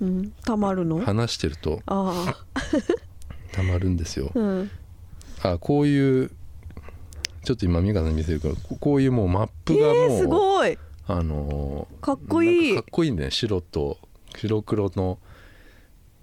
[0.00, 0.32] うん。
[0.44, 0.98] たまるの？
[1.00, 2.34] ら話してるとあ
[3.52, 4.30] たまるんですよ。
[4.34, 4.70] あうん。
[5.42, 6.30] あこういう
[7.44, 10.78] ちょっと今美香さんに見せるけどここういうもうマップがもう、えー、すごい。
[11.08, 12.74] あのーかっこいい。
[12.76, 13.30] かかっこいいんだよね。
[13.32, 13.98] 白と
[14.36, 15.18] 白黒の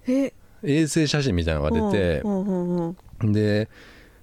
[0.07, 0.33] え。
[0.63, 3.69] 衛星写真みたいなのが出てう、んうんうんで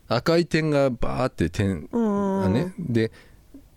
[0.08, 3.10] 赤い点がバーって点うんがね、で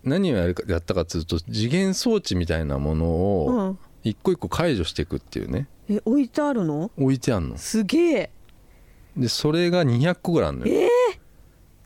[0.04, 3.78] 何をやるかやったかっていうと次元装置みたいなものうをん。
[4.02, 5.66] 一個一個解除していくっていうね。
[5.90, 6.90] え置いてあるの？
[6.96, 7.58] 置いてあんの。
[7.58, 8.30] すげえ。
[9.16, 10.72] でそれが200個ぐらいあるのよ。
[10.74, 10.88] え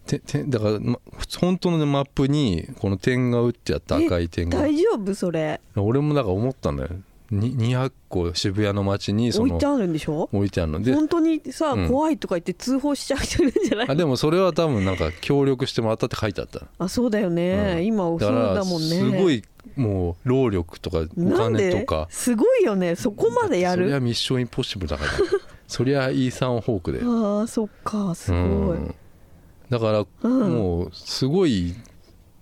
[0.07, 0.99] ててだから、ま、
[1.40, 4.59] 本当のねマップにこの点が打ってあった赤い点が。
[4.59, 5.61] 大丈夫それ？
[5.77, 6.90] 俺もだから思ったんだよ。
[7.31, 10.29] に200個渋谷の街にその置いてあるんでしょ？
[10.31, 10.83] 置いてあるの。
[10.83, 11.88] で本当にさ、うん。
[11.88, 13.87] 怖いとか言って通報しちゃう人いるんじゃない？
[13.88, 16.61] あでもそれは多分なんか協力してもらったって書いてあった。
[16.79, 17.87] あそうだよね、うん。
[17.87, 18.88] 今そうだもんね。
[18.88, 19.43] すごい
[19.75, 21.71] もう労力とかおなんで？
[21.71, 22.95] 金とかすごいよね。
[22.95, 25.11] そこまでやそりゃるミッションインポッシブルだから。
[25.67, 28.95] そりゃイーサン・ホークでああそっかすごい、うん
[29.75, 30.53] だからうん。
[30.53, 31.75] もうすごい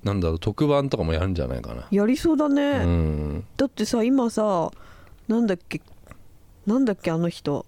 [0.03, 1.89] なんだろう特番とかもやるんじゃないかな。
[1.91, 3.45] やりそうだね、うん。
[3.57, 4.71] だってさ今さ
[5.29, 5.81] なんだっけ
[6.67, 7.65] なんだっけあの人。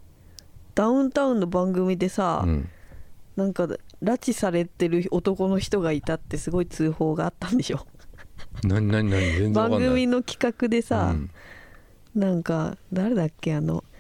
[0.74, 2.68] ダウンタウンの番組でさ、うん。
[3.37, 7.87] なんか拉致されてる男の人がいたってすごい通報があったんでしょ。
[8.64, 9.11] 何何何？
[9.11, 9.81] 全然かんない。
[9.81, 11.31] 組の企画でさ、うん。
[12.14, 13.83] なんか誰だっけあの「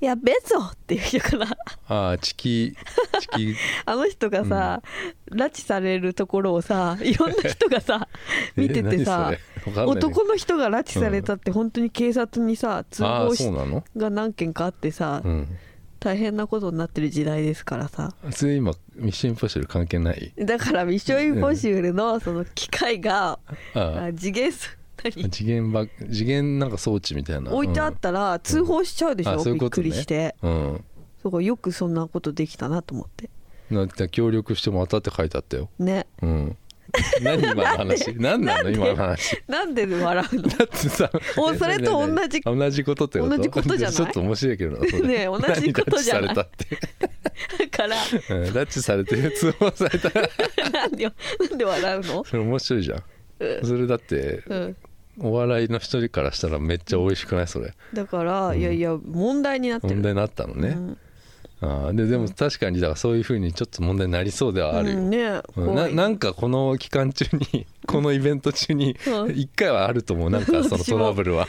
[0.00, 1.46] やべえぞ!」っていう人かな。
[1.88, 2.76] ああチキ
[3.20, 3.54] チキ。
[3.86, 4.82] あの人がさ、
[5.30, 8.08] 拉致されるところをさいろんな人がさ
[8.56, 9.32] 見ててさ
[9.86, 13.44] 男の人が拉致されたって本当に警察にさ通ああ報し
[13.96, 15.48] が何件かあってさ、うん。
[16.00, 18.14] 大変なことになってる時代ですからさ。
[18.30, 20.34] それ今ミッションインポッシブル関係ない？
[20.36, 23.38] だから「ミッションインポッシブル」のその機械が、
[23.74, 24.52] ああ次元
[25.12, 27.52] 次元ば次元なんか装置みたいな。
[27.52, 29.70] 置いてあったら通報しちゃうでしょ、ういうびっことね。
[29.70, 30.34] くりして。
[30.42, 30.84] うん。
[31.22, 33.30] そこよくそんなことできたなと思って。
[33.72, 35.68] だって協力してもらったって書いてあったよ。
[35.78, 36.06] ね。
[36.22, 36.56] うん。
[37.22, 38.14] 何今の話？
[38.20, 39.42] 何なの今の話？
[39.48, 40.42] なんで笑うの？
[40.42, 43.36] だってさおそれと同じ同じことってこと？
[43.36, 43.96] 同じことじゃない？
[43.96, 45.00] ちょっと面白いけどなそれ。
[45.00, 46.34] ねえ同じことじゃない？
[46.34, 46.78] 何拉致されたって。
[47.58, 47.96] だから。
[47.96, 50.08] うん拉致されて通報された。
[50.10, 50.28] ら
[50.70, 52.24] なんでなんで笑うの？
[52.24, 53.02] それ面白いじゃん。
[53.64, 54.76] それだってうん
[55.18, 57.46] お笑いの一人からしたらめっちゃ美味しくない？
[57.46, 57.74] それ。
[57.92, 59.94] だから、いやいや問題になってる。
[59.94, 60.98] 問題になったのね、うん。
[61.60, 65.94] あーででも確かにだからそういうふうにちょっと問題になりそうではあるよ、うんねうん怖ない。
[65.94, 69.28] なんかこの期間中にこのイベント中にう。
[69.28, 70.30] ん一回はあると思う。
[70.30, 71.46] なんかそのトラブルは。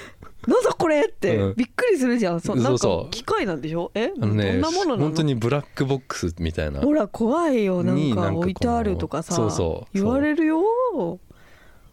[0.48, 1.56] なんだこれって、うん。
[1.56, 2.40] びっくりするじゃん。
[2.40, 3.04] そなんそうそう。
[3.06, 3.92] か機械なんでしょ？
[3.96, 4.12] え？
[4.22, 4.98] あのねどんなものなの？
[5.06, 6.82] 本当にブラックボックスみたいな。
[6.82, 7.84] ほら怖いよ。
[7.84, 9.98] なんかになんかこの置いてあるとかさそうそう。
[9.98, 10.62] 言われるよ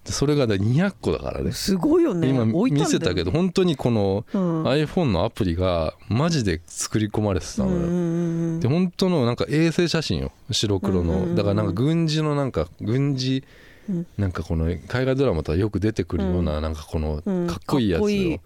[0.04, 1.52] それがだ200個だからね。
[1.52, 2.28] すごいよね。
[2.28, 4.64] 今見せたけど本当にこのうん。
[4.64, 10.32] iPhone のアプリがマジで作り込まれてたのよ、うんで本当のなんか衛星写真よ。
[10.50, 11.34] 白黒の。
[11.36, 13.44] だからなんか軍事のなんか軍事
[13.88, 14.06] うん。
[14.18, 17.46] なんかこの海外ドラマとかよく出てくるようななんかこのうん。
[17.46, 18.32] かっこいいやつかっこいい。
[18.32, 18.40] よ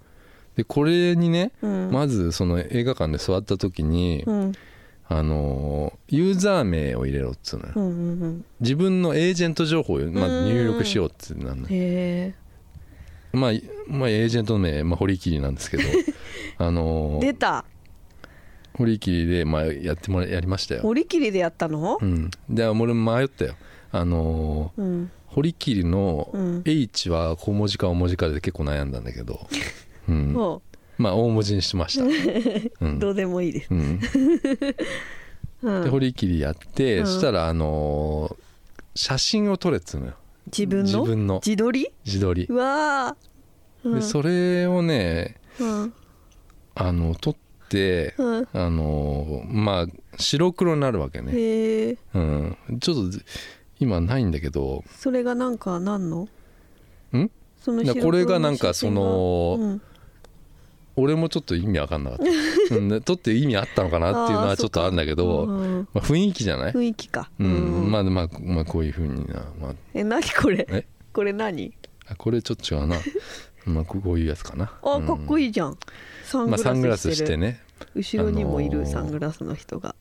[0.57, 1.91] でこれにねうん。
[1.91, 4.53] まずその映画館で座った時にうん
[5.09, 7.73] あのーユーザー名を入れろっつうのよ。
[7.77, 8.45] うんうんうん。
[8.61, 12.35] 自分のエージェント情報をまず入力しようってなるのへ
[13.33, 13.51] まあ
[13.89, 15.83] まあエージェントの名まあ堀切なんですけど。
[16.59, 17.65] あのえ出ーた。
[18.75, 21.99] 堀切りで、まあ、やってもらやりましたよ、折り切りでやったの？
[22.01, 23.55] うん、で俺も迷ったよ。
[23.91, 25.11] あのーうん。
[25.29, 26.63] 堀切りのうん。
[26.65, 29.47] H は小文字か大文字かで結構悩んだんだけど、
[30.09, 30.63] うん、も
[30.99, 32.05] まあ大文字にしました、
[32.85, 32.97] うん。
[32.97, 33.69] うどうでもいいです。
[33.71, 34.01] うん、
[35.63, 35.85] うん。
[35.85, 37.07] で堀切りやって、うん。
[37.07, 38.47] そしたらあのー
[38.99, 40.15] 写真を撮れっつうのよ。
[40.47, 40.85] 自分の？
[40.85, 41.43] 自分の。
[41.45, 41.93] 自撮り？
[42.07, 42.47] 自撮り。
[42.49, 43.95] うわーうん。
[43.97, 45.93] でそれをねうん。
[46.75, 47.37] あの撮っ
[47.69, 48.49] てうん。
[48.55, 49.87] あのーまあ
[50.19, 51.99] 白黒になるわけね、へえ。
[52.15, 53.19] うん、ちょっと
[53.79, 54.83] 今ないんだけど。
[54.97, 56.29] それがなんか何の？
[57.13, 57.31] ん？
[58.01, 59.83] これがなんかそのうん
[60.97, 62.25] 俺もちょっと意味わかんなかった、
[62.77, 67.31] うん、で撮って意味あったのかなっていうのあーはちょっとあるんだけど、うんまあ、雰囲気じゃない、雰囲気か。
[67.39, 67.91] うん。
[67.91, 70.67] まあまあ、まあ、こういうふうにな、まえ何これ？
[70.71, 70.87] え？
[71.13, 71.73] これ何？
[72.07, 72.97] あ、あこれちょっと違うな。
[73.67, 74.73] まあこういうやつかな。
[74.83, 75.77] あかっこいいいじゃん。
[76.25, 77.61] サンまあ、グサングララスしててね。
[77.95, 79.95] 後ろにもいるあのーサングラスの人が。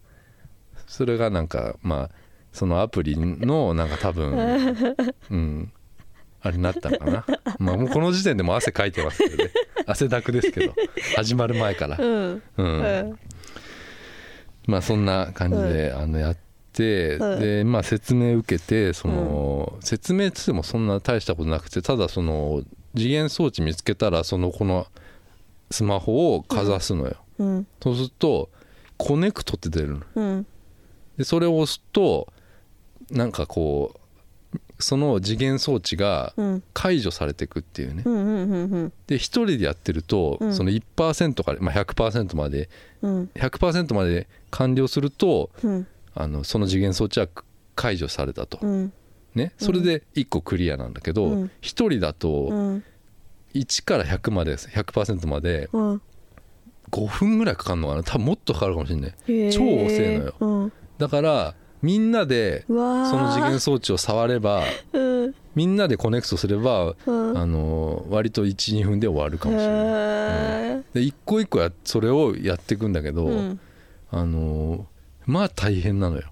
[0.88, 2.12] それがなんかまあ
[2.54, 4.96] そのアプリのなんか多分
[5.32, 5.74] うん
[6.46, 7.26] あれになったのかな？
[7.58, 9.50] まあもうこの時点でもう汗かいてますけどね。
[9.88, 10.76] 汗だくですけど。
[11.16, 11.98] 始まる前から。
[12.00, 12.44] うん。
[12.58, 13.20] うん、うん。
[14.68, 16.38] まあそんな感じで、あのやっ
[16.72, 17.40] て、うん。
[17.40, 22.62] でまあ説明受けてその、説明っつってもそんな大したことなくてただその
[22.96, 24.86] 次元装置見つけたらそのこの
[25.72, 27.68] スマホをかざすのよ、うん。
[27.82, 28.52] そうすると
[28.98, 30.02] コネクトって出るの。
[30.14, 30.46] うん。
[31.18, 32.32] でそれを押すと
[33.10, 34.00] なんかこう
[34.80, 36.64] その次元装置がうん。
[36.74, 38.92] 解除されていくっていうね。
[39.08, 40.54] で一人でやってると、うん。
[40.54, 42.70] その1%から、まあ、100%まで
[43.02, 43.30] うん。
[43.36, 45.88] 100%まで完了するとうん。
[46.14, 47.28] あのその次元装置は
[47.76, 48.94] 解除されたと、うん。
[49.34, 51.52] ね、それで1個クリアなんだけど、うん。
[51.62, 52.84] 一人だうとん。
[53.54, 56.02] 1から100まで100%までうん。
[56.92, 58.04] 5分ぐらいかかるのかな。
[58.04, 59.14] 多分もっとかかるかもしれない。
[59.52, 60.36] 超遅えのよ。
[60.40, 60.72] うん。
[60.98, 61.56] だから
[61.86, 65.36] みんなでその次元装置を触ればうん。
[65.54, 67.38] みんなでコネクトすれば、うん。
[67.38, 69.76] あの割と12分で終わるかもしれない。
[70.80, 73.60] へで一個一個やそれをやっていくんだけど、ーうん。
[74.10, 74.88] あの
[75.28, 76.24] まあ大変なのよ。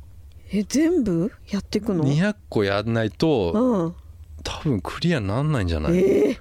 [0.51, 3.95] え全部やっていくの？200個やんないとうん。
[4.43, 6.39] 多分クリアなんないんじゃない、ええ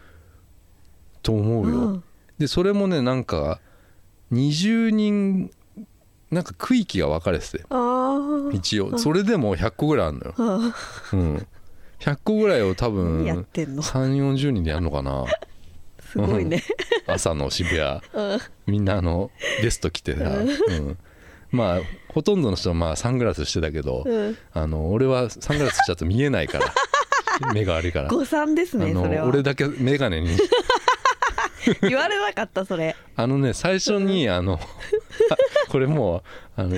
[1.23, 2.05] と思うよ、うん。
[2.39, 3.61] でそれもねなんか
[4.33, 5.51] 20人
[6.33, 7.65] なんか区域が分かれてて
[8.53, 8.99] 一応。
[8.99, 10.75] それでも100個ぐらいあるのよ、あ
[11.13, 11.47] うん、
[12.01, 15.27] 100個ぐらいを多分てんの？3 4 0人でやるのかな。
[16.11, 16.63] すごいね。
[17.07, 18.01] 朝の渋谷。
[18.33, 18.41] うん。
[18.67, 20.99] みんなあのゲスト来てさ、うん、
[21.51, 24.39] まあほとんどの人はまあサングラスしてたけど、うん。
[24.55, 26.75] あの俺はサングラスしちゃうと見えないから。
[27.53, 28.09] 目が悪いから。
[28.09, 29.27] 誤算ですあのねそれは。
[29.27, 30.31] 俺だけ眼鏡に。
[31.83, 32.97] 言われなかったそれ。
[33.17, 34.59] あのね最初にあの
[35.73, 36.77] これもうあの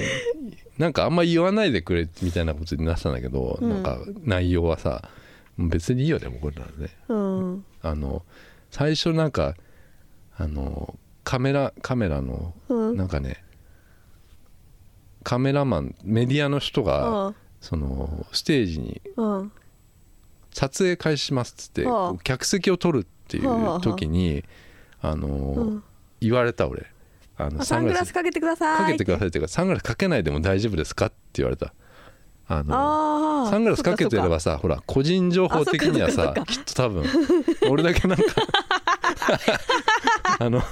[0.79, 3.69] なんかあんま言わないでくれみたいなことになってたんだけど、うん。
[3.69, 5.11] なんか内容はさ
[5.59, 7.65] 別にいいよでもこれならねうん。
[7.83, 8.23] あの
[8.71, 9.57] 最初なんか
[10.39, 12.97] あのカメラカメラのうん。
[12.97, 13.43] なんかね
[15.25, 17.35] カメラマンメディアの人がうん。
[17.61, 19.53] そのステージにうん。
[20.53, 24.45] 撮影開始しますっつってはあ客席を取るっていう時に
[25.01, 25.85] あのうん。
[26.21, 26.87] 言われた俺
[27.37, 28.79] あのあサングラスかけてください。
[28.79, 29.29] かけてください。
[29.29, 31.73] っていうかサングラスかけないでも大丈夫ですかって言われた。
[32.47, 37.05] あのサングラスかけてればさほら個人情報的にはさきっと多分
[37.71, 38.25] 俺だけなんか
[40.39, 40.65] あのも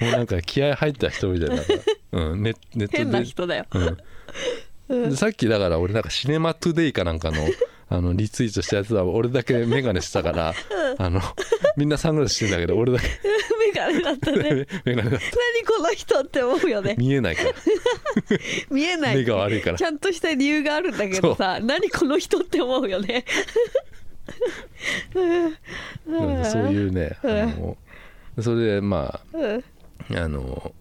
[0.00, 1.62] うなんか気合入った人みたいな。
[2.10, 2.98] うん、ネネットで。
[2.98, 3.66] 変な人だよ。
[4.88, 7.38] うん、でさっきだから俺なんかシネマトゥデイかなんかの
[7.90, 10.54] あのリツイートしたやつは俺だけ眼鏡してたから、
[10.98, 11.22] あの
[11.76, 13.08] みんなサングラスしてんだけど俺だけ。
[13.66, 14.66] 眼鏡だったね。
[14.84, 15.26] 眼鏡だった。
[15.36, 16.96] 何この人って思うよね。
[16.98, 17.52] 見えないから。
[18.70, 19.16] 見えない。
[19.16, 19.78] 目が悪いから。
[19.78, 23.24] ちゃんとした理由があるんだけどさ何この人って思うよね。
[25.14, 27.76] そういうねあの
[28.40, 29.64] それでまうん。
[30.14, 30.72] ああの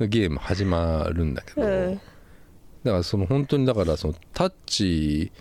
[0.00, 2.00] ゲーム始まるんだけど、うん
[2.86, 5.32] だからその本当にだからそのタッチ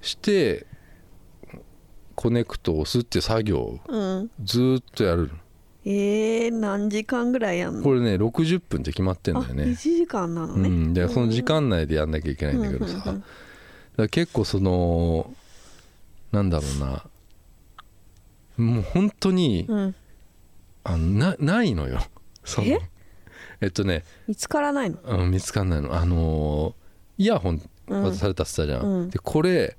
[0.00, 0.66] して
[2.16, 4.30] コネクトを押すって作業をうん。
[4.42, 5.30] ずーっとやる
[5.84, 7.84] えー、何時間ぐらいやんの？
[7.84, 9.64] これね60分って決まってんあだよね。
[9.66, 13.20] 1時間なのね、うん、でその時間内でやんなきゃいけないんだけどさ、うんうんうん。
[13.20, 13.28] だか
[13.98, 15.32] ら結構その
[16.32, 17.04] なんだろうな。
[18.56, 19.94] もう本当に、うん。
[20.82, 22.00] あのなないのよ。
[22.44, 22.80] そのえ？
[23.60, 24.98] えっとね、見つからないの？
[25.04, 25.94] うん、見つかんないの。
[25.94, 26.74] あのー
[27.18, 28.02] イヤホンうん。
[28.04, 29.10] 渡されたって言ったじゃん、うん。
[29.10, 29.76] でこれ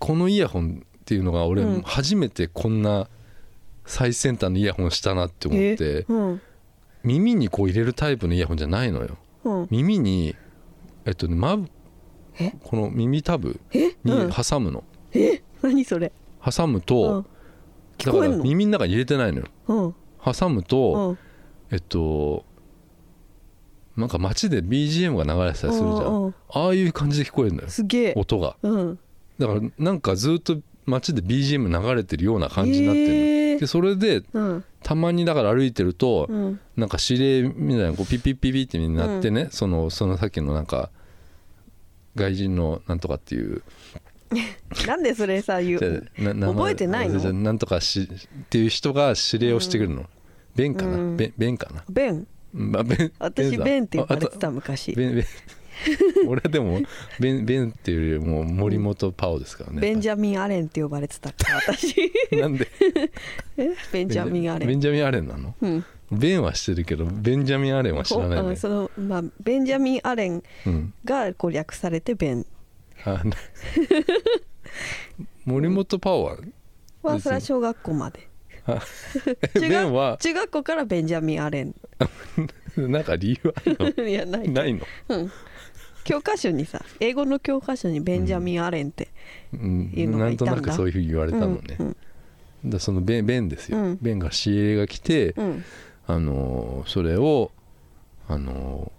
[0.00, 1.82] このイヤホンっていうのが俺うん。
[1.82, 3.08] 初めてこんな
[3.84, 6.40] 最先端のイヤホンしたなって思って、うん。
[7.04, 9.16] 耳にこう入れるタイプのイヤホンじゃないのよ。
[9.44, 9.68] うん。
[9.70, 10.34] 耳に
[11.04, 11.68] えっとねまぶ
[12.40, 12.52] え？
[12.64, 13.94] この耳タブえ？
[14.02, 14.32] にうん。
[14.32, 15.42] 挟むの、え？
[15.62, 16.10] 何それ？
[16.44, 17.26] 挟むうとん、
[17.98, 19.46] 聞だから耳の中に入れてないのよ。
[19.68, 19.94] うん。
[20.24, 21.18] 挟むと、うん。
[21.70, 22.44] えっと
[23.96, 26.34] なんか街で BGM が流れてたりするじゃん、うんうん。
[26.50, 27.68] ああいう感じで聞こえるのよ。
[27.68, 28.12] すげえ。
[28.16, 28.56] 音が。
[28.62, 28.98] うん。
[29.38, 33.60] だからなんかずっと街で BGM 流れてるような感じになってるの、へー。
[33.60, 34.64] でそれでうん。
[34.82, 36.60] たまにだから歩いてると、うん。
[36.76, 40.90] なんか指令みたいなこうピッピッピッピってなってね、そのそのさっきのなんか
[42.14, 43.62] 外人のなんとかっていう。
[44.88, 46.08] なんでそれさ言う？
[46.18, 47.32] 覚えてないの？
[47.32, 50.06] なんとかしっていう人が指令をしてくるの、
[50.56, 51.16] ベンかな、うん。
[51.16, 52.26] ベンベンかな、ベン
[52.56, 54.92] まあ、ベン私だベンって呼ばれてあた昔。
[54.92, 55.24] ベンベン。
[56.26, 56.80] 俺でも
[57.20, 59.80] ベンベンっていうよりも森本パオですからね。
[59.82, 61.94] ベンジャミン・アレンって呼ばれてたから私。
[62.32, 62.66] なんで？
[63.58, 63.70] え？
[63.92, 64.68] ベンジャミン・アレン。
[64.68, 65.54] ベンジャミン・アレンなの？
[65.60, 65.84] うん。
[66.10, 68.56] ベンはしてるけどベンジャミン・アレンは知らないね。
[68.56, 70.94] そのまあベンジャミン・アレンうん。
[71.04, 72.46] がこう略されてベン。
[73.04, 73.36] あな
[75.44, 76.36] 森本パオは
[77.02, 78.20] はそれは小学校まで。
[78.20, 78.35] あ
[78.66, 80.10] 中ベンは。
[80.12, 81.74] 学中学校からベンジャミン・アレン。
[82.76, 84.48] なんか理由ある いやない。
[84.48, 85.32] のないの、うん。
[86.04, 89.08] 教科書にさ英語の教科書にベンジャミン・アレンって
[89.54, 89.92] うん。
[89.94, 90.68] いうのなんとがいたんだ。
[90.68, 91.96] なくそういうふうに言われたのね、うん
[92.64, 93.98] だそのベンベンですよ、うん。
[94.02, 95.64] ベンが指令が来て、うん。
[96.06, 97.52] あのーそれを
[98.28, 98.96] あのー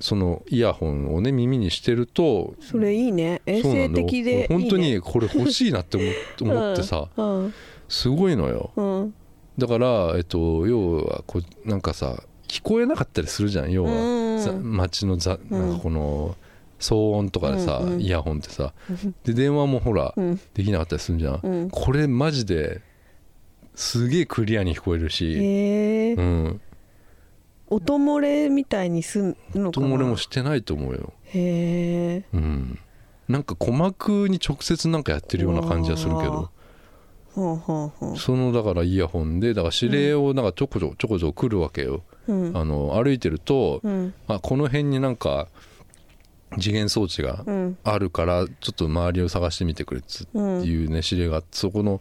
[0.00, 3.40] そのイヤホンをね耳にしてるとそれいいね。
[3.46, 4.06] 衛生そうなんだよ。
[4.06, 7.08] 的でいい、ね、本当にこれ欲しいなって思って 思ってさ。
[7.16, 7.54] うん
[7.92, 8.72] すごいのよ。
[8.76, 9.14] うん。
[9.58, 16.34] だから、えっと、要はこうなんかさ聞こえなかったりするじゃん要うん街のざなんかこの
[16.80, 18.72] 騒音とかでさ、うんうんイヤホンってさ。
[19.24, 20.40] で電話もほら、うん。
[20.54, 21.70] できなかったりするじゃん、うん。
[21.70, 22.80] これマジで
[23.74, 26.14] すげえクリアに聞こえるし、へえ。
[26.14, 26.60] うん、
[27.68, 29.86] 音漏れみたいにすんのかな？
[29.86, 32.24] 音漏れもしてないと思うよ、へえ。
[32.32, 32.78] うん、
[33.28, 36.50] なんか鼓膜に直接なんかやってるような感じはするけど
[37.34, 38.16] ほうほうほう。
[38.16, 42.56] そのだからイヤホンでだから指令をなんかちょこちょこちょこちょこ来るわけよ、うん。
[42.56, 44.14] あの歩いてると、うん。
[44.28, 45.48] あこの辺になんか
[46.58, 47.78] 次元装置がうん。
[47.84, 52.00] あるからちょっと周りを探してみてくれっつってうんいうね指令があってそこの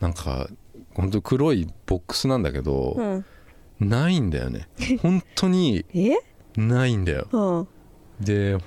[0.00, 0.48] なんか
[0.94, 3.24] 本当黒いボックスなんだけど、うん。
[3.80, 4.68] ないんだよね。
[5.00, 6.16] 本当に え？
[6.56, 7.28] ないんだよ。
[7.30, 8.24] うん。
[8.24, 8.58] で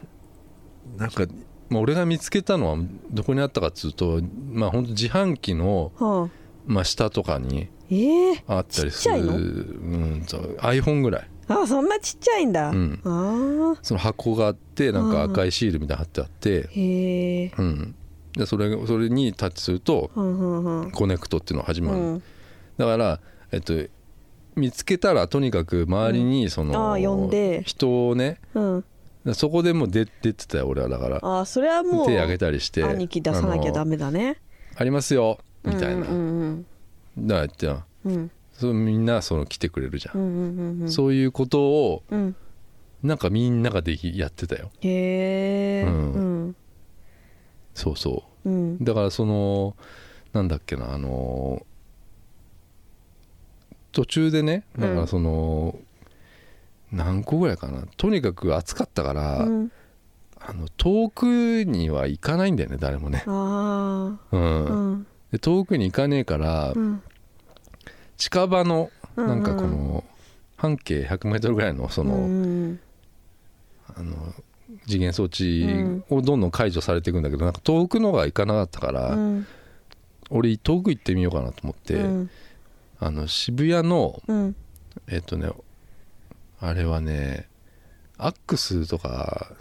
[0.98, 1.26] なんか、
[1.72, 2.78] まあ、俺が見つけたのは
[3.10, 6.30] どこにあったかっつうとまあ本当自販機の、はあ。
[6.68, 9.36] まあ、下とかにええあったりするちっちゃいの？
[9.36, 11.28] うんそう iPhone ぐらい。
[11.48, 13.02] あそんなちっちゃいんだ、うん。
[13.04, 17.96] ああその箱があってなんか赤いシールみたいなの貼ってあって、へえうん、
[18.34, 22.24] でそれそれにタッチするとコネクトっていうのが始まる、うん。
[22.78, 23.20] だから、
[23.52, 23.74] えっと、
[24.56, 27.64] 見つけたらとにかく周りにその、あー呼んで。
[27.66, 28.86] 人をねうん
[29.34, 31.20] そこでもう出出てたよ俺はだから。
[31.22, 32.84] あそれはもう手挙げたりして。
[32.84, 34.38] 兄貴出さなきゃダメだね。
[34.76, 36.66] ありますよみたいな、うん
[37.18, 38.12] だからってなうん。
[38.14, 42.36] うんそうみんなその来てくれるじゃ、うんんうんうんそういうことをうん。
[43.02, 44.70] なんかみんなができやってたよ。
[44.82, 46.14] へえうん。
[46.14, 46.56] うん。
[47.74, 48.50] そうそう。
[48.50, 48.76] ん。
[48.76, 49.76] うだからその
[50.34, 51.66] なんだっけなあの
[53.92, 55.78] 途中でねだからその、
[56.92, 57.86] 何個ぐらいかな。
[57.98, 59.72] とにかく暑かったから、うん。
[60.44, 64.20] あの遠くには行かないんだよね誰もね、うん。
[64.32, 64.38] う
[64.96, 65.08] ん。
[65.32, 67.04] で遠くに行かねえから、うん。
[68.18, 70.04] 近場のうんなんかこの
[70.56, 72.80] 半径 100m ぐらいのその,、うん
[73.96, 74.16] あの
[74.88, 75.66] 次元装置
[76.10, 79.48] をどんどん解除されていくんだけどなんか遠くのが行かなかったから、うん。
[80.30, 82.30] 俺遠く行ってみようかなと思って、うん。
[83.00, 84.56] あの渋谷のうん。
[85.08, 85.50] えっとね
[86.62, 87.50] あれはね
[88.18, 89.56] アックスとか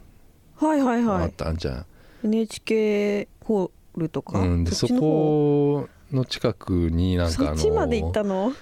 [0.56, 1.86] はいはいあっはいたんじゃん、
[2.24, 4.38] NHK ホールとか？
[4.38, 8.52] うん、でそこの近くになんかあそっちまで行のったの？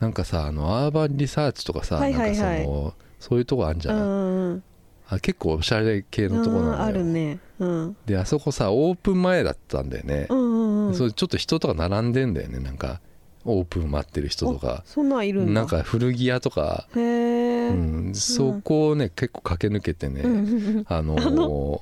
[0.00, 2.38] なんかさあのアーバンリサーチとかさ、はいはいはい。
[2.38, 4.62] なんかそのそういうとこあんじうゃん、ん。
[5.08, 6.84] あ結構おしゃれ系のとこうんなんだよ。
[6.84, 7.38] あるね。
[7.60, 7.96] うん。
[8.06, 10.26] であそこさオープン前だったんだよね。
[10.30, 10.94] う、んうんうん。
[10.94, 13.00] それちょっと人とか並んでんだよねなんか
[13.48, 14.82] オープン待ってる人とか。
[14.86, 15.52] そんなんいるんだ。
[15.52, 17.72] なんか古着屋とか、へえ、う
[18.10, 20.30] ん、そこをね結構駆け抜けてね、うん。
[20.30, 21.80] うんうんあのー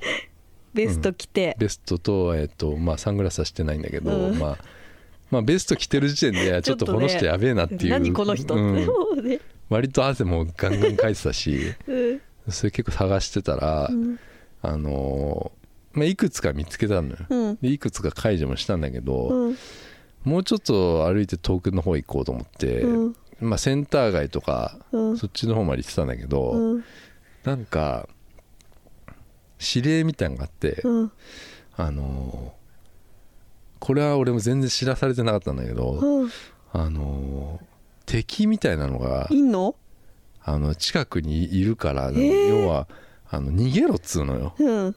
[0.73, 4.37] ベスト着て、ベストと,、えっとまあ、サングラスはしてないんだけど、うん。
[4.37, 4.57] まあ、
[5.31, 7.89] まあベスト着てる時点で ちょっとこの人やべえなっていう。
[7.89, 8.87] 何この人ね。
[9.69, 11.73] 割と汗もガンガンかいてたし。
[11.87, 12.21] うん。
[12.49, 14.19] それ結構探してたら、うん。
[14.61, 15.57] あのー
[15.97, 19.57] まあ、いくつか見つけたのよ、いくつか解除もしたんだけど、うん
[20.23, 23.15] もうちょっと歩いて遠くの方行こうと思って、うん。
[23.39, 25.17] まあ、センター街とか、うん。
[25.17, 26.83] そっちの方まで行ってたんだけど、うん。
[27.43, 28.09] なんか
[29.59, 31.11] 指令みたいなのがあって、うん。
[31.75, 32.57] あのー
[33.79, 36.31] これは俺も全然知らされてなかったんだけど、うん。
[36.73, 37.65] あのー
[38.07, 39.75] 敵みたいなのがいんの？
[40.43, 42.47] あの近くにいるから、ー。
[42.47, 42.87] 要は
[43.29, 44.55] あの逃げろっつうのよ。
[44.57, 44.95] うん。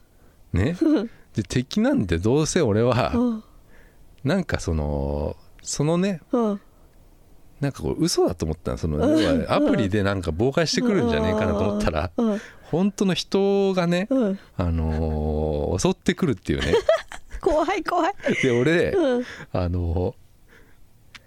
[0.53, 0.77] ね、
[1.35, 3.45] で敵なんてどうせ俺はうん
[4.25, 6.61] なんかそのそのねうん。
[7.61, 12.41] なんかこう嘘だと思ったのその要はアプリでなんか妨害してくるんじゃねえかなと思ったらうん。
[12.71, 14.39] 本当の人がね、うん。
[14.57, 16.75] あのー襲ってくるっていうね。
[17.43, 18.13] 怖い怖い。
[18.43, 19.25] で俺、うん。
[19.53, 20.15] あのー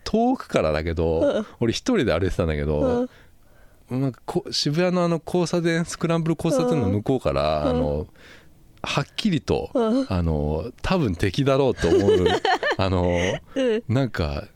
[0.06, 1.46] 遠くからだけど、うん。
[1.60, 3.08] 俺一人で歩いてたんだけど、
[3.90, 4.12] なん。
[4.12, 7.70] かこ渋谷のあの交差点スクランブル交差点の向こうから、うん。
[7.70, 8.08] あの
[8.84, 10.06] はっきりと、うん。
[10.10, 12.26] あの多分敵だろうと思う。
[12.78, 13.18] あの
[13.56, 13.84] うん。
[13.88, 14.48] なんか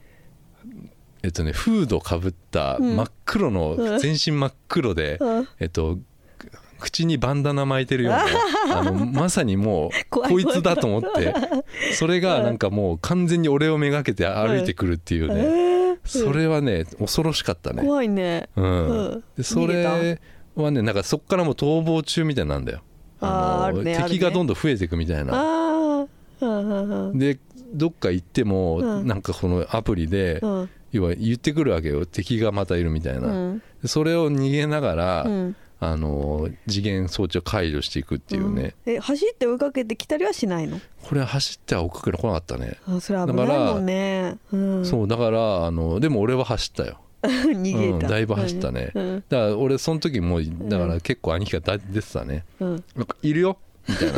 [1.23, 2.95] えっとねフードかぶったうん。
[2.97, 3.99] 真っ黒の、うん。
[3.99, 5.47] 全身真っ黒で、うん。
[5.59, 5.99] えっと
[6.79, 8.13] 口にバンダナ巻いてるよう
[8.69, 11.33] な あのまさにもうこいつだと思って
[11.93, 15.97] それがなんかもう完全に俺をめがけて歩いてくるっていうね、えー。
[16.05, 18.49] それはね恐ろしかったね、怖いね。
[18.55, 18.65] うん。
[18.65, 19.23] うん。
[19.35, 20.19] でそれ
[20.55, 22.81] はねなんかそっからもう逃亡中みたいなんだよ
[23.19, 26.07] あーあるね敵がどんどん増えていくみたいな、
[27.13, 27.39] で
[27.73, 29.07] どっか行っても、うん。
[29.07, 30.69] なんかこのアプリで、うん。
[30.91, 32.05] 要は言ってくるわけよ。
[32.05, 33.61] 敵がまたいるみたいな、うん。
[33.81, 35.55] でそれを逃げながら、うん。
[35.79, 38.93] あの次元装置を解除していくっていうね、うん。
[38.95, 40.79] え走って追いかけてきたりはしないの？
[41.03, 44.37] これ走っては追っかけてこなかったね、あそれ危ないもんね。
[44.51, 44.85] うん。
[44.85, 47.95] そうだからあのでも俺は走ったよ 逃げた。
[47.95, 48.91] うんだいぶ走ったね。
[48.93, 49.23] うん。
[49.29, 52.83] だから俺その時もうだから結構兄貴が出てたね、うん。
[52.95, 53.57] なんかいるよ？
[53.87, 54.13] みたいな。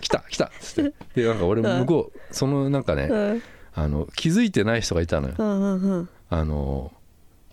[0.00, 0.44] 来 た来た。
[0.46, 1.22] っつって。
[1.22, 3.42] でなんか俺向こうそのなんかね、うん。
[3.74, 6.08] あの気づいてない人がいたのよ、うんうんうん。
[6.30, 6.92] あの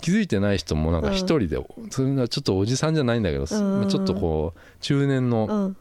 [0.02, 5.78] 気づいてない人もなんか一人で、それはちょっとおじさんじゃないんだけど、ちょっとこう中年うのん。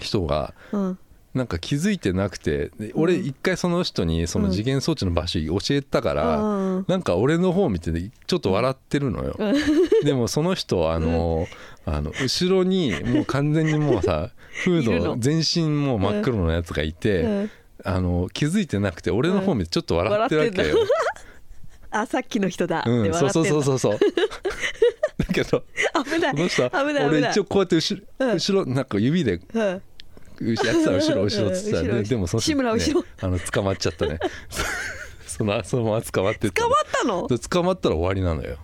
[0.00, 0.98] 人がうん
[1.34, 6.84] なんか気づいてなくてで俺一回その人にその次元装置の場所教えたから、うん。
[6.88, 9.36] なんか俺の方見てねちょっと笑ってるのよ、
[10.04, 11.46] でもその人はあの、
[11.84, 14.30] あの後ろにもう完全にもうさ
[14.64, 17.50] フード全身もう真っ黒のやつがいて、うん。
[17.84, 20.78] あの気づいてなくて俺の方見てちょっと笑ってるわけよ、
[21.92, 23.98] あさっきの人だってうん、そうそうそううそうそう。
[25.18, 25.64] だけど
[26.04, 26.32] 危ない。
[26.32, 28.32] この人俺一応こうやって後ろ,、うん。
[28.34, 29.82] 後ろなんか指でうん
[30.40, 33.04] やってた後ろ後ろっつってたうん後ろででもその人志村後ろ。
[33.20, 34.18] あの捕まっちゃったね。
[35.26, 37.26] そのそのまま捕まって捕まったの？
[37.28, 38.56] で捕まったら終わりなのよ。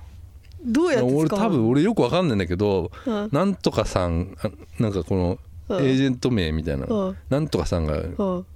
[0.65, 3.29] どうやって俺捕まる多分俺よくわかんないんだけど、うん。
[3.33, 5.87] なんとかさんあなんかこのうん。
[5.87, 7.17] エージェント名みたいな、うん。
[7.29, 8.47] なんとかさんがうん。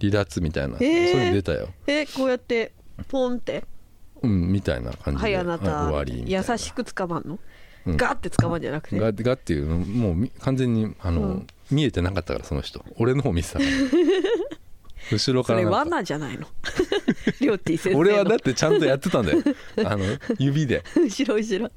[0.00, 1.68] 離脱みたいな、そういうの出たよ。
[1.86, 2.72] えこうやって
[3.08, 3.64] ポンって？
[4.22, 5.84] うんみたいな感じで、はいあなた。
[5.84, 7.38] 終わり優しく捕まんの？
[7.86, 7.96] うん。
[7.96, 8.98] ガーって捕まんじゃなくて。
[8.98, 12.84] ががっていうのもうみ完全にあの、うん見えてなかったからその人。
[12.96, 13.70] 俺の方見てたから。
[15.10, 15.78] 後ろそれからなんか。
[15.96, 16.46] 罠じゃないの？
[17.40, 17.98] りょうてぃ先生の。
[17.98, 19.42] 俺はだってちゃんとやってたんだよ。
[19.84, 20.04] あの
[20.38, 20.84] 指で。
[20.94, 21.70] 後ろ後ろ。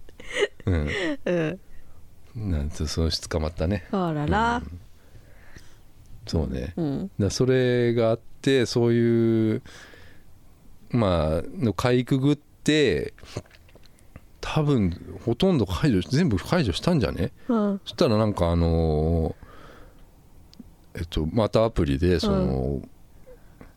[0.66, 0.89] うん。
[1.26, 2.52] うん。
[2.52, 3.88] なんてその人捕まったね。
[3.91, 4.62] あらら。
[6.28, 7.12] そうね、うん。
[7.20, 9.62] だそれがあってそういう
[10.89, 13.14] まあのかいくぐって
[14.41, 17.32] 多分ほとんど解除全部解除したんじゃね？
[17.48, 17.82] うん。
[17.86, 19.45] そしたらなんかあのー
[20.96, 22.82] えっとまたアプリでその、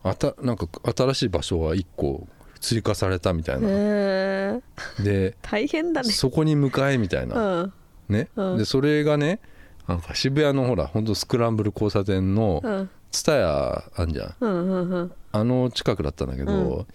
[0.03, 2.27] あたなんか新しい場所が1個
[2.61, 4.61] 追加されたみたいな、へ
[5.01, 6.11] えで 大変だね。
[6.11, 7.73] そこに向かえみたいな、うん。
[8.09, 8.59] ね、うん。
[8.59, 9.41] でそれがね
[9.87, 12.91] なんか渋谷のほら本当スクランブル交差点のうん。
[13.11, 14.35] 蔦屋あんじゃん。
[14.41, 15.13] うんうんうん。
[15.33, 16.87] あの近くだったんだけど、うん。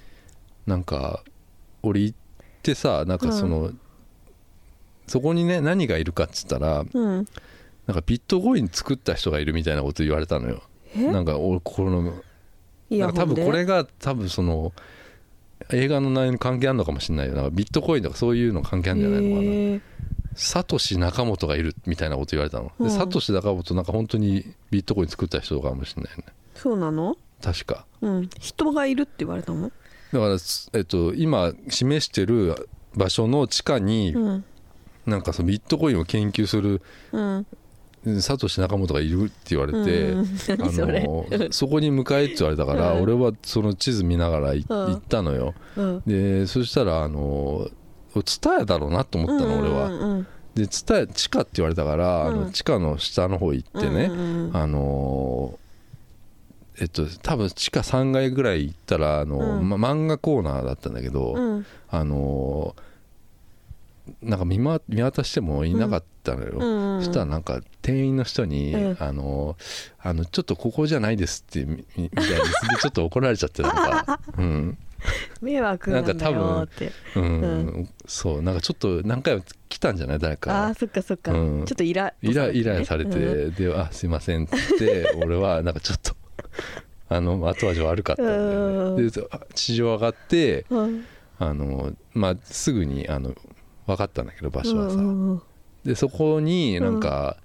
[0.67, 1.23] なんか
[1.81, 2.17] 俺行っ
[2.61, 3.71] てさなんかその、
[5.07, 7.25] そこにね何がいるかっつったらうん
[7.85, 10.63] なんかビットコイン作った人がいるみたいなこと言われたのよ。
[10.95, 11.05] え？
[11.11, 12.01] なんか俺この
[12.89, 14.71] なんか多分これが多分その
[15.71, 17.33] 映画の内容に関係あるのかもしれないよ。
[17.33, 19.47] なんかビットコインとかそういうの関係あるんじゃないのかな。
[19.49, 19.81] へえ。
[20.35, 22.87] サトシ仲本がいるみたいなこと言われたの、うん。
[22.87, 26.23] でサトシ仲本なんか本当にビットコイン作った人かもしれないね。
[26.55, 27.17] そうなの？
[27.41, 27.85] 確か。
[28.01, 28.29] うん。
[28.39, 29.71] 人がいるって言われたの？
[30.11, 30.37] だから、
[30.73, 34.45] えっと、今示してる場所の地下に、うん。
[35.05, 36.81] なんかそのビットコインを研究する
[37.11, 37.45] うん
[38.19, 40.19] サトシ仲本がいるって言われて、うん。
[40.21, 40.25] あ
[40.59, 43.03] のそこに向かえって言われたから、うん。
[43.03, 45.53] 俺はその地図見ながら行ったのよ。
[45.77, 46.01] うん。
[46.05, 47.69] でそしたらあの
[48.13, 50.27] 蔦屋だろうなと思ったの、俺はうんうん。
[50.53, 52.41] で蔦屋地下って言われたから、あうん。
[52.41, 54.11] の地下の下の方行ってね、
[54.53, 55.57] あの
[56.79, 59.69] えっと多分地下3階ぐらい行ったらあの、うん。
[59.69, 61.65] ま、漫画コーナーだったんだけど、うん。
[61.89, 62.75] あの
[64.21, 69.57] なんか見,、ま、見渡してもいなかったのよ、うんうんそしたらなんか店員の人に、うんあの
[69.99, 72.41] あのちょっとここじゃないですってみみたいにで
[72.81, 73.71] ちょっと怒られちゃってなん
[74.05, 74.19] か。
[74.37, 74.77] うん、
[75.41, 76.91] 迷惑なんだよって。
[77.15, 77.41] うん
[77.83, 78.41] うそう。
[78.41, 80.19] なんかちょっと何回も来たんじゃない？
[80.19, 81.65] 誰あかーそっかそっか、うん。
[81.65, 83.53] ちょっとイライライラされて、うん。
[83.55, 86.15] で「あすいません」って言って俺はなんかちょっと
[87.09, 89.09] あの後味悪かったんだよね。
[89.09, 91.05] であ地上上がってうん。
[91.39, 93.33] あのまあすぐにあの
[93.87, 95.43] 分かったんだけど場所はさ、
[95.83, 97.37] でそこになんか、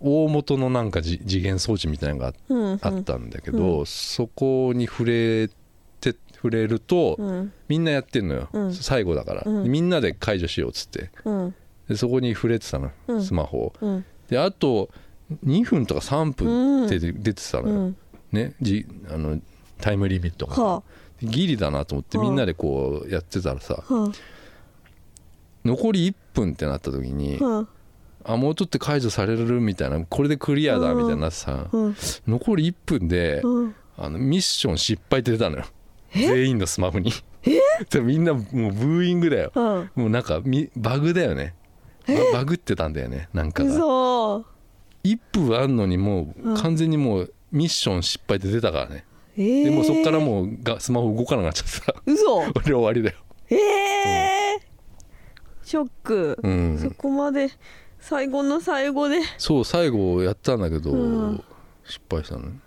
[0.00, 5.48] 大元のなんかじ次元装置みたいなのがうんあったんだけど、そこに触れ
[6.00, 7.52] て触れると、うん。
[7.68, 8.74] みんなやってんのよ、うん。
[8.74, 11.10] 最後だから、みんなで解除しようっつって。
[11.24, 11.54] うん。
[11.88, 13.22] でそこに触れてたの、うん。
[13.22, 13.72] スマホを。
[13.80, 14.04] うん。
[14.28, 14.88] であと
[15.44, 17.96] 2分とか3分って出てたのよ、うん。
[18.32, 19.38] ねじあの
[19.80, 20.62] タイムリミットが。
[20.62, 20.82] は
[21.22, 22.26] ギリだなと思ってはあ。
[22.26, 23.84] みんなでこうやってたらさ
[25.64, 27.66] 残り1分ってなった時にあは
[28.24, 31.96] あもうちょっと解除されるみたいなこれでクリアだみたいになさあうん。
[32.26, 33.74] 残り1分でうん。
[33.96, 35.64] あのミッション失敗って出たのよ。
[36.12, 37.12] 全員のスマホに。
[37.90, 39.52] でみんなもうブーイングだよ。
[39.54, 39.90] うん。
[39.94, 41.54] もうなんかみバグだよね。
[42.06, 43.70] ババグってたんだよねなんかが。
[43.70, 44.44] 嘘。
[45.04, 46.54] 1分あんのにもうん。
[46.54, 49.04] う完全にもうミッション失敗って出たからね。
[49.36, 51.94] えー、でもうそっからもうがスマホ動かなくなっちゃってさ。
[52.06, 52.38] 嘘。
[52.56, 53.16] 俺終わりだよ。
[53.50, 54.69] ええ
[55.62, 56.78] ショック、うん。
[56.78, 57.50] そこまで
[57.98, 59.20] 最後の最後で。
[59.38, 61.44] そう最後やったんだけど、うん。
[61.84, 62.48] 失敗したの。
[62.48, 62.58] ね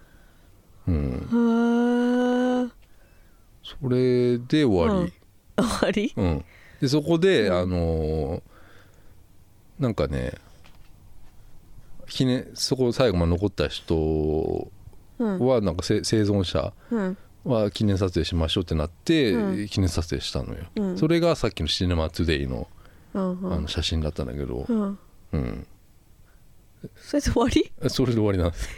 [0.87, 2.63] うん。
[2.63, 2.75] はあ
[3.63, 5.13] それで終わり、
[5.57, 6.13] 終わり？
[6.15, 6.45] うん。
[6.81, 7.57] でそこで、うん。
[7.57, 8.41] あのー
[9.79, 10.33] なんかね
[12.07, 14.71] 記念そこ最後まで残った人
[15.17, 15.39] うん。
[15.39, 17.17] はなんかせ生存者うん。
[17.43, 19.67] は記念撮影しましょうってなって、うん。
[19.67, 20.97] 記念撮影したのよ、うん。
[20.97, 22.67] それがさっきの「シネマトゥデイの
[23.13, 23.53] うんうん。
[23.53, 24.99] あの写真だったんだけど、うん。
[25.33, 25.67] うん、
[26.95, 27.71] それで終わり？
[27.89, 28.69] それで終わりなんです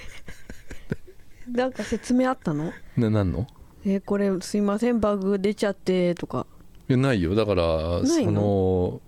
[1.50, 2.72] なんか説明あったの？
[2.98, 3.48] な何の？
[3.86, 6.48] えこれすいませんバグ出ちゃってとか。
[6.88, 7.36] いやないよ。
[7.36, 8.26] だからないの？
[8.26, 9.02] その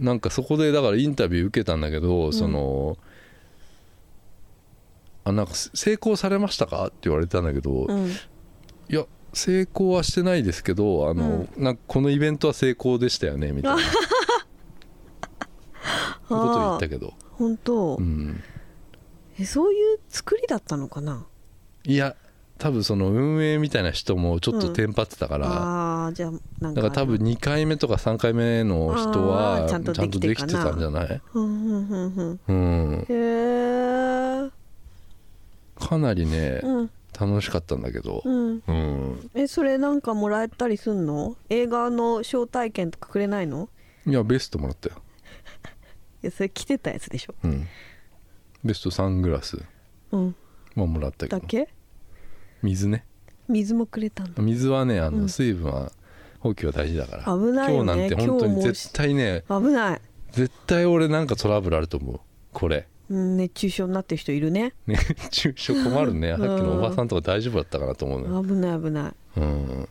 [0.00, 2.96] なんかそこでだからインタビュー受けたんだけど、その
[5.24, 6.86] あなんか成功されましたか？
[6.86, 8.10] って言われたんだけど、いうん。
[8.88, 13.82] や成功はしてないですけどあの、なんかこのイベントは成功でしたよねみたいな。
[16.28, 18.42] そういうこと言ったけど、本当、うん、
[19.38, 21.26] えそういう作りだったのかな？
[21.84, 22.14] いや
[22.58, 32.40] 多分その運営みたいな人もちょっとテンパってたから、ああーじゃあなんかだから多分2回目とか3回目の人はちちゃんとできてたんじゃない、うんうんうんうん。
[32.46, 34.50] うん、へえ
[35.80, 38.62] かなりね、うん楽しかったんだけど、うん。
[38.66, 41.36] うん、えそれなんかもらえたりすんの？
[41.48, 43.68] 映画の招待券とかくれないの？
[44.06, 44.96] いやベストもらったよ、
[46.22, 47.34] いやそれ着てたやつでしょ？
[47.44, 47.66] うん、
[48.64, 49.58] ベストサングラス。
[50.12, 50.34] うん。
[50.74, 51.38] ももらったけど。
[51.38, 51.68] だけ？
[52.62, 53.04] 水ね。
[53.48, 55.28] 水もくれたんだ水はねあのうん。
[55.28, 55.92] 水分は
[56.38, 57.92] 補給は大事だから、危ないよね。
[57.92, 60.00] 今日なんて本当に絶対ね危ない、
[60.30, 62.20] 絶対俺なんかトラブルあると思う。
[62.52, 62.76] これ。
[62.78, 64.72] うん、熱中症になってる人いるね。
[64.86, 66.30] 熱中症困るね。
[66.30, 66.46] うん。
[66.46, 69.88] さっきのおばさんとか大丈夫だったかなと思うのよ、危ない危ない、うん、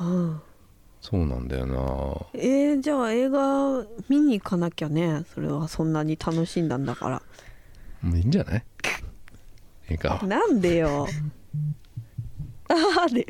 [0.00, 0.42] うん、
[1.00, 2.40] そうなんだよな。
[2.40, 5.24] えー、じゃあ映画見に行かなきゃね。
[5.34, 7.22] それはそんなに楽しんだんだから。
[8.02, 8.64] もういいんじゃない？
[9.90, 11.08] いいかなんでよ。
[12.68, 13.26] ああでよ。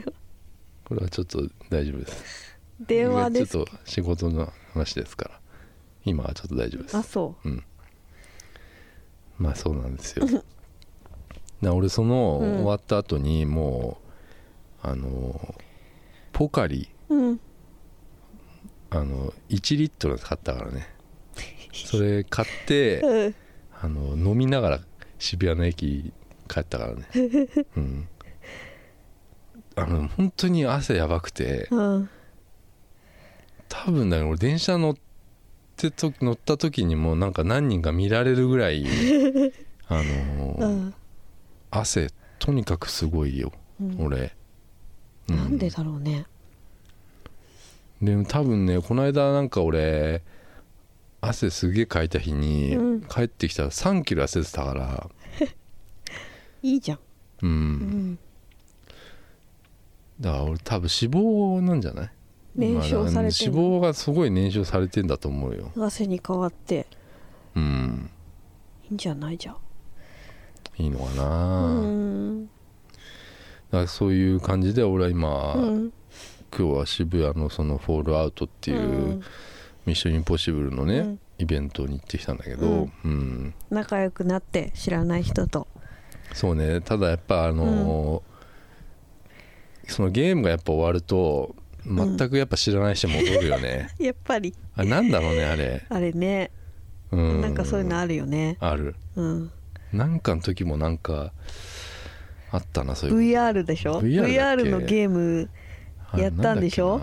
[0.85, 2.59] これはちょっと大丈夫です。
[2.87, 3.53] 電話です。
[3.53, 5.41] ちょっと仕事の話ですから。
[6.05, 6.97] 今はちょっと大丈夫です。
[6.97, 7.65] あそうん
[9.41, 10.27] まあそうなんですよ。
[11.63, 12.55] な俺そのうん。
[12.57, 13.99] 終わった後にも
[14.85, 15.55] うあの
[16.33, 17.41] ポカリううん。
[18.91, 20.87] あの1リットル買ったからね。
[21.73, 23.35] それ買ってうん。
[23.81, 24.81] あの飲みながら
[25.19, 26.13] 渋谷の駅
[26.47, 27.09] 帰ったからね。
[27.77, 28.09] うん。
[29.75, 31.67] あの本当に汗やばくて。
[31.71, 32.11] うん。
[33.71, 35.10] 多分だけど俺電車乗って
[35.91, 38.85] と乗った時にもうなんか何人か見られるぐらい
[39.89, 40.95] あのーうん。
[41.71, 42.09] 汗
[42.39, 43.97] とにかくすごいよ、うん。
[43.99, 44.33] 俺、
[45.29, 46.27] うなんでだろうね。
[48.03, 50.23] でも多分ねこの間なんか俺
[51.21, 53.01] 汗すげえかいた日に、うん。
[53.03, 55.11] 帰ってきたら3キロ痩せてたから。
[56.63, 56.99] いいじゃん、
[57.43, 58.19] うん。
[60.21, 62.11] だから俺多分脂肪なんじゃない？
[62.57, 65.71] 燃焼されて脂肪がすごい燃焼されてんだと思うよ。
[65.79, 66.87] 汗に変わって。
[67.55, 68.11] うん。
[68.85, 69.39] いいんじゃない？
[69.39, 69.57] じゃん
[70.79, 72.45] いいのかうな、ん。
[72.47, 72.51] だ
[73.71, 75.93] からそういう感じで俺は今、うん
[76.57, 79.23] 今日は渋谷のそのフォールアウトっていう、
[79.87, 81.21] ミッションインポッシブルのね、うん。
[81.39, 83.55] イベントに行ってきたんだけど、うん。
[83.71, 85.69] 仲良くなって知らない人と。
[86.35, 86.81] そうね。
[86.81, 91.55] ただやっぱあのーそのゲームがやっぱ終わると
[91.85, 94.55] 全くやっぱ知らない人戻るよね、やっぱり。
[94.75, 96.51] あなんだろうねあれ、あれね。
[97.13, 98.57] うん、なんかそういうのあるよね。
[98.61, 98.95] ある。
[99.17, 99.51] うん。
[99.93, 101.33] なんかの時もなんか
[102.53, 105.51] あったなそういう VR でしょ？VR VR のゲーム
[106.17, 107.01] やったんでしょ？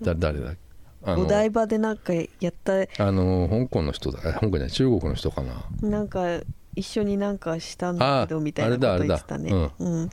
[0.00, 0.54] だ誰だ？
[1.02, 2.74] お台場でなんかやった。
[2.74, 4.20] あの香港の人だ。
[4.20, 5.64] あ香港じゃない中国の人かな。
[5.82, 6.40] なんか
[6.76, 9.50] 一緒になんかしたんだけどあみたいなことあれだ言ってたね。
[9.50, 10.10] あれだうん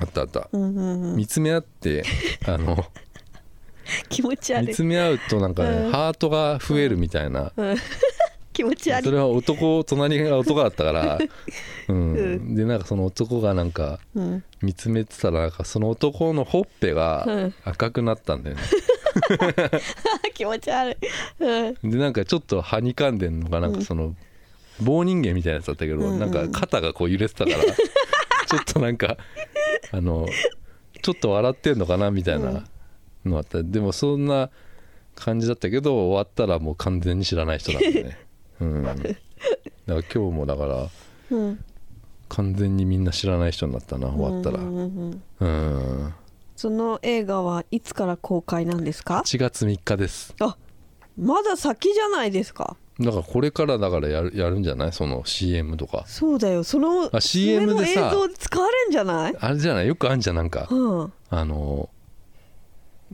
[0.00, 0.48] あったあった。
[0.52, 1.16] うんうんうん。
[1.16, 2.04] 見つめ合って
[2.46, 2.84] あの
[4.08, 4.68] 気持ち悪い。
[4.68, 5.92] 見つめ合うとなんかね、うん。
[5.92, 7.76] ハートが増えるみたいな、うん。
[8.52, 9.04] 気持ち悪い。
[9.04, 11.18] それは男隣が男だったから、
[11.88, 12.14] うん。
[12.14, 12.54] うん。
[12.54, 14.44] でなんかその男がなんかうん。
[14.62, 17.54] 見つめてたらなんかその男のほっぺうがん。
[17.64, 18.62] 赤くなったんだよね、
[20.32, 20.96] 気持ち悪い。
[21.44, 21.90] うん。
[21.90, 24.14] でなんかちょっとはにかんでんのかなんかその
[24.80, 26.20] 棒人間みたいなやつだったけど、うんうん。
[26.20, 29.18] なんか肩がこう揺れてたからちょっとなんか
[29.92, 30.26] あの
[31.02, 32.64] ちょっと笑ってんのかなみたいな
[33.24, 33.62] のあった。
[33.62, 34.50] でもそんな
[35.14, 38.18] 感じだったけど終わったらもう完全に知らない人だったね。
[38.60, 38.82] うん。
[38.84, 40.88] だから今日もだから
[41.30, 41.64] うん。
[42.28, 44.58] 完全にみんな知らない人になったな終わったら。
[44.58, 46.14] うん
[46.56, 50.34] その映画はいつから公開なんですか？8月3日です。
[50.40, 50.56] あ
[51.18, 52.76] まだ先じゃないですか？
[53.00, 54.92] だからこれからだからやるやるんじゃない？
[54.92, 56.04] その CM とか。
[56.06, 56.62] そうだよ。
[56.62, 59.36] そのあ CM で映像で使われんじゃない？
[59.38, 61.12] あれじゃないよくあんじゃんなんかうん。
[61.30, 61.88] あの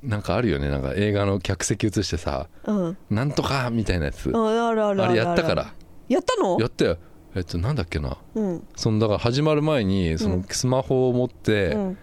[0.02, 0.68] なんかあるよね。
[0.68, 4.30] なんか映画の客席映してさうん「なんとか」みたいなやつ。
[4.34, 5.72] ああるあるあれやったから。
[6.08, 6.58] やったの？
[6.60, 6.98] やったよ。
[7.34, 8.18] えっとなんだっけな。
[8.34, 8.66] うん。
[8.76, 10.44] そのだから始まる前にそうのん。
[10.44, 11.98] スマホを持って、うん。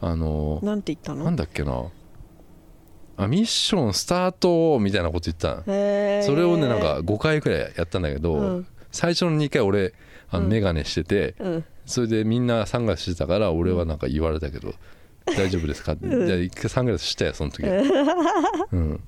[0.00, 1.24] あのなんて言ったの？
[1.24, 1.84] なんだっけな。
[3.16, 5.60] あミッションスタートみたいなこと言ったの。
[5.60, 8.66] へえそれをねなんか5回くらいやったんだけど、うん。
[8.92, 9.92] 最初の2回俺
[10.30, 10.50] あのうん。
[10.50, 11.64] 眼鏡してて、うん。
[11.86, 14.74] それでみんなサングラスしてたから俺はなんか言われたけど
[15.36, 16.26] 「大丈夫ですか?」って、うん。
[16.26, 17.62] じゃあ一回サングラスしたよその時。
[17.64, 19.00] うん。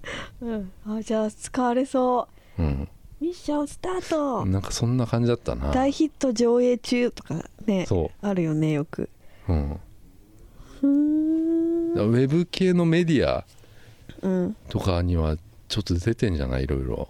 [0.43, 0.73] うん。
[0.87, 2.29] あじゃあ使われそ
[2.59, 2.63] う。
[2.63, 2.89] うん。
[3.21, 4.45] ミッションスタート。
[4.45, 5.71] なんかそんな感じだったな。
[5.71, 9.09] 大ヒット上映中とかねそあるよねよく。
[9.49, 9.81] う、うん、
[11.95, 13.45] ウェブ系のメディア
[14.23, 14.57] うん。
[14.69, 15.37] とかには
[15.77, 16.65] ちょっと出てんじゃない？
[16.65, 17.09] いろいろ。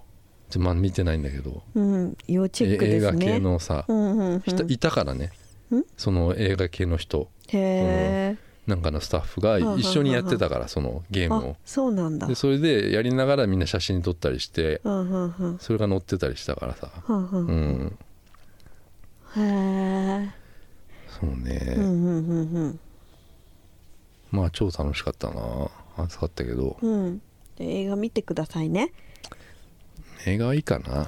[0.51, 2.17] ちょまあ見てないんだけど、うん。
[2.27, 4.43] 要チェックえ映画ですね系のさ、うんうんうん。
[4.73, 5.31] いたからね。
[5.73, 5.83] ん？
[5.97, 7.29] その映画系の人。
[7.49, 8.37] へえ
[8.67, 12.27] なんかのスタッフが一緒にやってたからそのゲームあをそうなんだ。
[12.27, 15.59] でそれでやりながらみんな写真撮ったりしてうんうんうん。
[15.61, 16.91] それが載ってたりしたからさ。
[17.09, 17.99] うんうんうん。
[19.37, 20.31] へえ
[21.21, 22.41] そうね、うんうんう
[22.71, 22.81] ん
[24.33, 25.71] まあ超楽しかったな。
[25.97, 26.77] 暑かったけど。
[26.83, 26.91] うん。
[26.91, 27.23] うんで
[27.59, 28.93] 映画見てくださいね。
[30.27, 31.07] 映画はいいかな。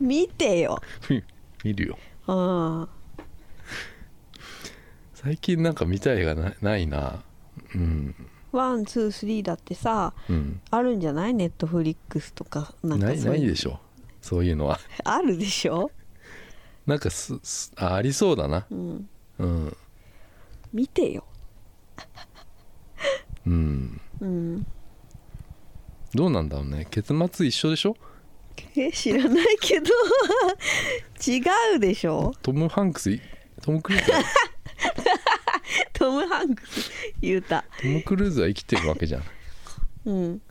[0.00, 0.80] 見てよ。
[1.64, 1.98] 見るよ。
[2.26, 2.88] うん。
[5.14, 7.22] 最近なんか見たい映画なないな。
[7.74, 8.14] うん。
[8.52, 10.60] one two three だってさうん。
[10.70, 11.34] あるんじゃない？
[11.34, 12.74] Netflix とか。
[12.82, 13.80] なんかないないでしょ。
[14.22, 14.78] そういうのは。
[15.04, 15.90] あるでしょ？
[16.86, 18.66] なんかすすあありそうだな。
[18.70, 19.08] うん。
[19.38, 19.76] うん。
[20.72, 21.24] 見てよ
[23.46, 24.00] うん。
[24.20, 24.66] うん。
[26.14, 26.86] どうなんだろうね。
[26.90, 27.96] 結末一緒でしょ？
[28.76, 29.86] え知らないけど。
[31.26, 31.42] 違
[31.76, 32.32] うでしょ？
[32.42, 33.10] トム・ハンクス？
[33.10, 33.20] い
[33.62, 34.12] トム・クルーズ？
[34.12, 34.22] は
[35.92, 36.90] トム・ハンクス
[37.20, 37.64] 言うた。
[37.80, 39.22] トム・クルーズは生きてるわけじゃん。
[40.06, 40.42] うん。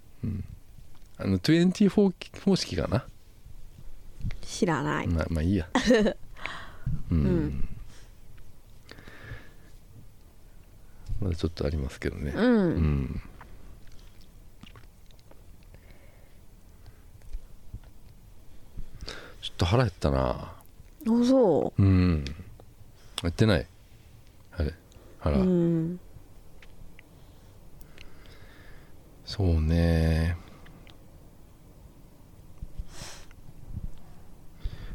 [1.18, 1.90] あの24
[2.44, 3.06] 方式かな？
[4.42, 5.08] 知らない。
[5.08, 5.68] まあまあいいや。
[7.12, 7.70] うん、ん
[11.22, 12.32] まだちょっとありますけどね。
[12.36, 12.92] ううん。
[13.04, 13.22] ん
[19.42, 20.20] ちょっと腹減ったな。
[20.20, 20.56] あ
[21.06, 21.84] そう。
[21.84, 22.26] ん。
[23.24, 23.68] やってない。
[24.58, 24.74] あれ
[25.20, 26.00] 腹、ううん。
[29.26, 30.38] そうね。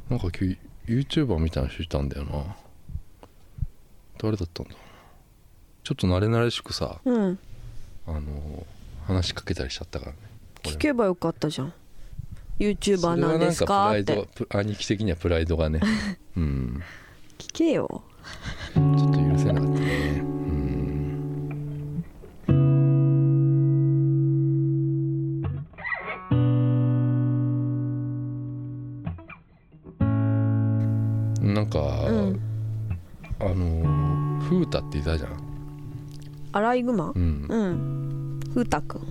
[0.09, 2.57] なんか今日 YouTuber みたいな人いたんだよな。
[4.19, 4.90] 誰だったんだろう
[5.91, 7.37] ちょっと慣れ慣れしくさうん。
[8.07, 8.21] あの
[9.09, 10.19] 話しかけたりしちゃったからね。
[10.63, 11.73] 聞けばよかったじゃん。
[12.61, 13.67] YouTuber なんなんですか？
[13.67, 14.45] かプライドって。
[14.45, 15.81] プ兄貴的にはプライドがね。
[16.37, 16.81] うん。
[17.39, 18.05] 聞けよ。
[18.73, 20.21] ちょっと許せなかったね。
[20.21, 22.05] うん。
[31.43, 32.41] なんか、うん。
[33.41, 35.50] あの風太っていたじゃん
[36.53, 37.13] アライグマ？
[37.15, 37.47] うん。
[37.49, 38.41] うん。
[38.49, 39.03] 風太くん。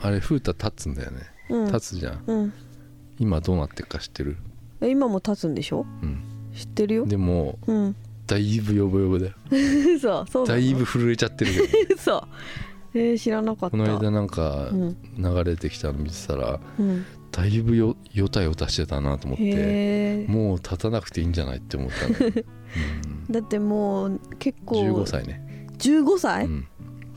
[0.00, 1.20] あれ風太立つんだよね。
[1.50, 1.66] うん。
[1.66, 2.22] 立つじゃん。
[2.26, 2.52] うん。
[3.18, 4.36] 今どうなってるか知ってる？
[4.80, 5.86] え今も立つんでしょ？
[6.02, 6.22] うん。
[6.54, 7.06] 知ってるよ。
[7.06, 7.96] でもうん。
[8.26, 9.32] だいぶヨボヨボだよ。
[9.96, 10.60] 嘘そうなの？
[10.60, 11.94] だいぶ震えちゃってるけど。
[11.94, 12.28] 嘘。
[12.94, 13.70] えー、知らなかった。
[13.70, 14.96] この間なんかうん。
[15.16, 17.04] 流れてきたの見てたらうん。
[17.30, 26.68] だいぶよよたよたしてたなと思ってへえもう立たなくていいんじゃないって思ったの、うん、だってもう結構15歳ね、15歳、うん、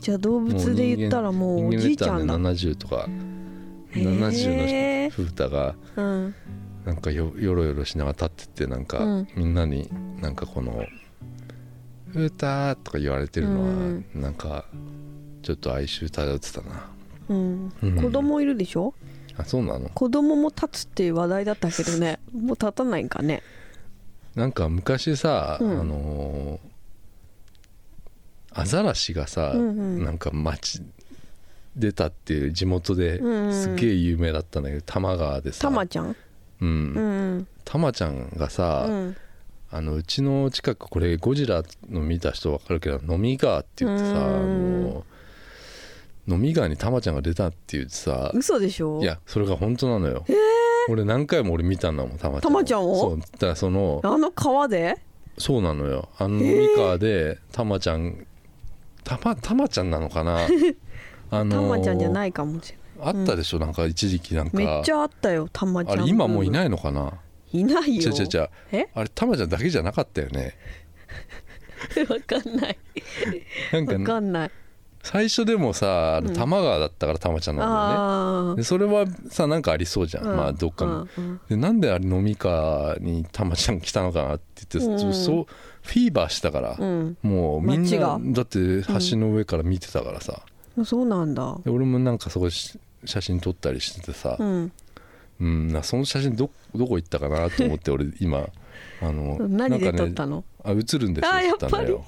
[0.06, 2.24] じゃあ動物で言ったらもうおじいちゃんだ。
[2.24, 3.08] で言ったらね70とか
[3.90, 4.20] へー。
[4.20, 6.34] 70の風太がうん。
[6.84, 9.28] なんかよよろよろしながら立っててなんか、うん。
[9.34, 9.90] みんなに
[10.20, 10.86] なんかこの
[12.14, 14.04] 「風太」とか言われてるのは、うん。
[14.14, 14.66] なんか
[15.42, 16.88] ちょっと哀愁漂ってたな、
[17.28, 17.72] うん。
[17.82, 17.96] うん。
[18.00, 18.94] 子供いるでしょ？
[19.36, 19.88] あそうなの？
[19.88, 22.20] 子供も立つっていう話題だったけどね。
[22.32, 23.42] もう立たないんかね。
[24.36, 25.80] なんか昔さ、うん。
[25.80, 26.75] あのー
[28.56, 29.62] アザラシがさ、うんう
[30.00, 30.04] ん。
[30.04, 30.82] なんか町
[31.76, 33.18] 出たっていう地元で
[33.52, 35.62] すげえ有名だったんだけど多摩川でさ。
[35.62, 36.16] たまちゃん？
[36.60, 36.68] うん。
[36.68, 37.00] う
[37.40, 39.16] んたまちゃんがさ、うん。
[39.70, 44.84] あのうちの近くこれゴジラの見た人分かるけど飲み川って言ってさ、あうん。
[44.84, 45.04] の
[46.28, 49.00] 飲み川にたまちゃんが出たって言ってさ嘘でしょ？
[49.02, 50.24] いやそれが本当なのよ、
[50.88, 53.00] 俺何回も俺見たんだもんたまちゃんちゃんを？
[53.00, 53.20] そう。
[53.20, 54.96] だからそのあの川で？
[55.38, 56.08] そうなのよ。
[56.18, 58.26] あの飲み川でたまちゃん
[59.06, 60.40] たまたまちゃんなのかな？
[61.30, 64.56] あのたまちゃんじゃないかもしれあったでしょ、なんか一時期なんか。
[64.56, 66.00] ないめっちゃあったよたまちゃん。
[66.00, 67.12] あれ今もういいないのかな？
[67.52, 68.02] いいないよ。
[68.02, 68.50] 違う違う違う。
[68.72, 68.88] え？
[68.94, 70.54] あれたまちゃんだけじゃなかったよね。
[72.10, 72.78] わかんない。
[73.72, 74.50] なんかわかんない。
[75.02, 77.94] 最初でもさ多摩川だったからたまちゃんなんだ
[78.50, 85.14] よね、それはさなんかありそうじゃん、まあどっかの、うんでなんであれ飲み川にたまちゃん来たのかなって言って、うん。
[85.14, 85.46] そう
[85.86, 87.16] フィーバーしてたから、うん。
[87.22, 88.58] もうみんなだって
[89.08, 90.42] 橋の上から見てたからさ、
[90.76, 90.84] うん。
[90.84, 91.56] そうなんだ。
[91.64, 94.72] で俺もなんかそこし写真撮ったりしててさう、ん。
[95.40, 98.48] うんなその写真どどこ行ったかなと思って 俺今
[99.02, 102.04] あの何でなんかね撮ったのあ映るんですよあって言ったのよ。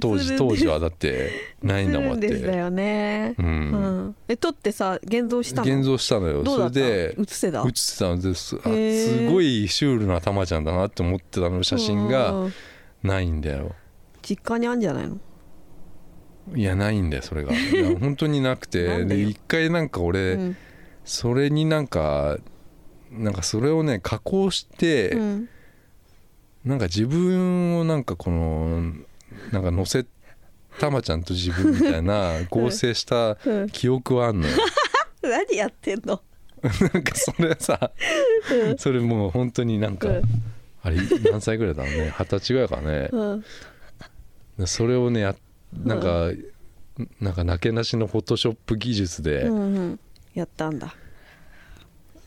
[0.00, 1.30] 当時当時はだって
[1.62, 3.34] ないんだもん映るんですだよね。
[3.38, 3.50] ううん。
[4.08, 5.76] んえ撮ってさ現像したの？
[5.76, 6.42] 現像したのよ。
[6.42, 6.74] どうだった？
[6.74, 7.60] それで映せた？
[7.60, 12.30] 映ってたんですあすごいシュールなたまちゃんだなって思ってたの写真が。
[12.32, 12.52] うん
[13.02, 13.74] ないんだよ。
[14.22, 15.18] 実家にあんじゃないの？
[16.54, 17.52] いやないんだよそれが。
[17.52, 20.56] いや 本当になくなてんで一回なんか俺、うん。
[21.04, 22.38] それになんか
[23.10, 25.48] なんかそれをね加工して、うん。
[26.64, 28.92] なんか自分をなんかこの
[29.52, 30.04] なんか乗せ
[30.78, 33.70] たまちゃんと自分みたいな合成したうん。
[33.70, 34.54] 記憶はあんのよ。
[35.22, 36.20] 何やってんの？
[36.92, 37.90] なんかそれさ
[38.76, 40.22] それもう本当になんか、うん
[40.82, 40.96] あれ
[41.30, 42.14] 何歳ぐらいだろうね。
[42.18, 44.66] 二十歳ぐらいかね、うん。
[44.66, 45.36] それをねや
[45.84, 46.30] なんか、
[47.20, 50.00] なんかなけなしのフォトショップ技術で、うんうん。
[50.34, 50.94] やったんだ。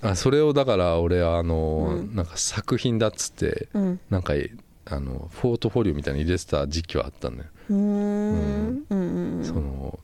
[0.02, 2.16] あそれをだから俺あの、うん。
[2.16, 4.00] なんか作品だっつってうん。
[4.10, 4.34] なんか
[4.86, 9.46] あのフォートフォリオみたいに入れてた時期はあったんだよ、うーんうんうん。
[9.46, 9.98] その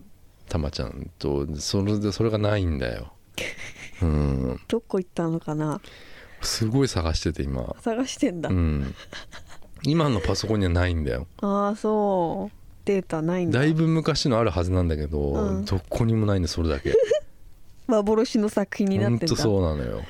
[0.47, 3.13] たまちゃんとそれでそれがないんだよ。
[4.01, 4.59] うん。
[4.67, 5.81] どこ行ったのかな
[6.41, 7.75] すごい探してて今。
[7.81, 8.95] 探してんだ、うん。
[9.83, 11.27] 今のパソコンにはないんだよ。
[11.41, 12.55] ああそう。
[12.85, 13.59] データないんだ。
[13.59, 15.65] だいぶ昔のあるはずなんだけど、うん。
[15.65, 16.93] どこにもないんだそれだけ。
[17.87, 19.27] 幻の作品になってんだ。
[19.27, 20.03] ほんとそうなのよ。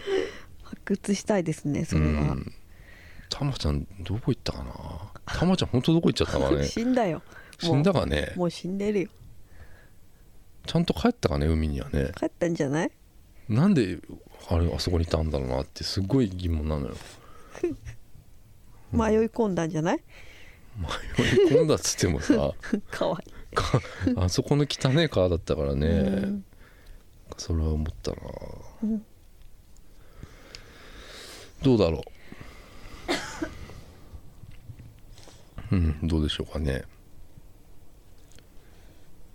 [0.64, 2.54] 発掘したいですねそれは、うん。
[3.30, 4.74] たまちゃんどこ行ったかな？
[5.26, 6.66] たまちゃん本当どこ行っちゃったかね？
[6.68, 7.22] 死んだよ。
[7.60, 8.34] 死んだかね？
[8.36, 9.10] もう死んでるよ。
[10.66, 12.12] ちゃんと帰ったかね海にはね。
[12.16, 12.92] 帰ったんじゃない？
[13.48, 14.00] なんで
[14.48, 16.96] あれあそこにいたんだろうなってすごい疑問なのよ。
[18.92, 20.04] 迷い込んだんじゃない？
[21.18, 22.54] 迷い込んだっつってもさ
[22.90, 23.82] かわいか
[24.16, 26.46] あそこの汚い川だったからね、い、うん。
[27.38, 28.18] それは思ったな、
[28.84, 29.06] うん。
[31.62, 32.04] どうだろ
[35.72, 35.76] う。
[35.76, 36.84] うんどうでしょうかね。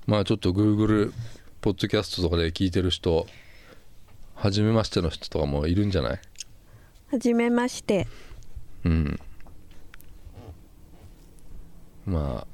[0.06, 1.12] まあちょっと Google
[1.60, 3.26] ポッドキャストとかで聞いてる人
[4.34, 6.20] 初めましての人とかもいるんじゃない？
[7.10, 8.06] はじめまして。
[8.84, 9.18] うん。
[12.06, 12.46] ま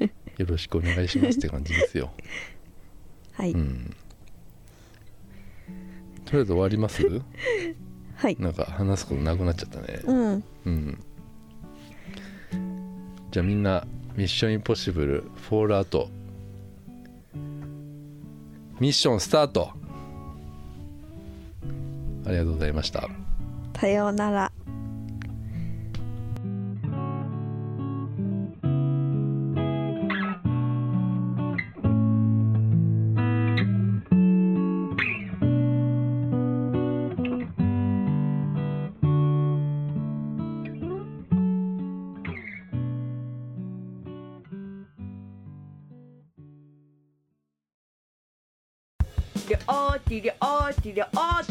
[0.00, 0.04] あ
[0.38, 2.12] よろしくお願いしますって感じですよ。
[3.34, 3.94] はい、うん。
[6.24, 7.02] とりあえず終わります？
[8.16, 8.36] はい。
[8.40, 10.00] なんか話すことなくなっちゃったね。
[10.04, 10.44] うん。
[10.64, 10.98] うん。
[13.30, 13.86] じゃあみんな
[14.16, 16.08] ミッションインポッシブルフォールアウト。
[18.80, 19.70] ミッションスタート
[22.26, 23.08] ありがとうございました。
[23.78, 24.52] さようなら。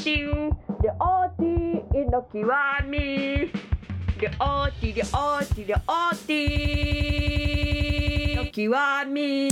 [0.05, 0.93] りょうてりょ
[1.25, 1.41] う
[1.91, 5.05] ていのきわみりょうてりょ
[5.41, 5.77] うてりょ
[6.13, 6.33] うて
[8.35, 9.49] のきわみ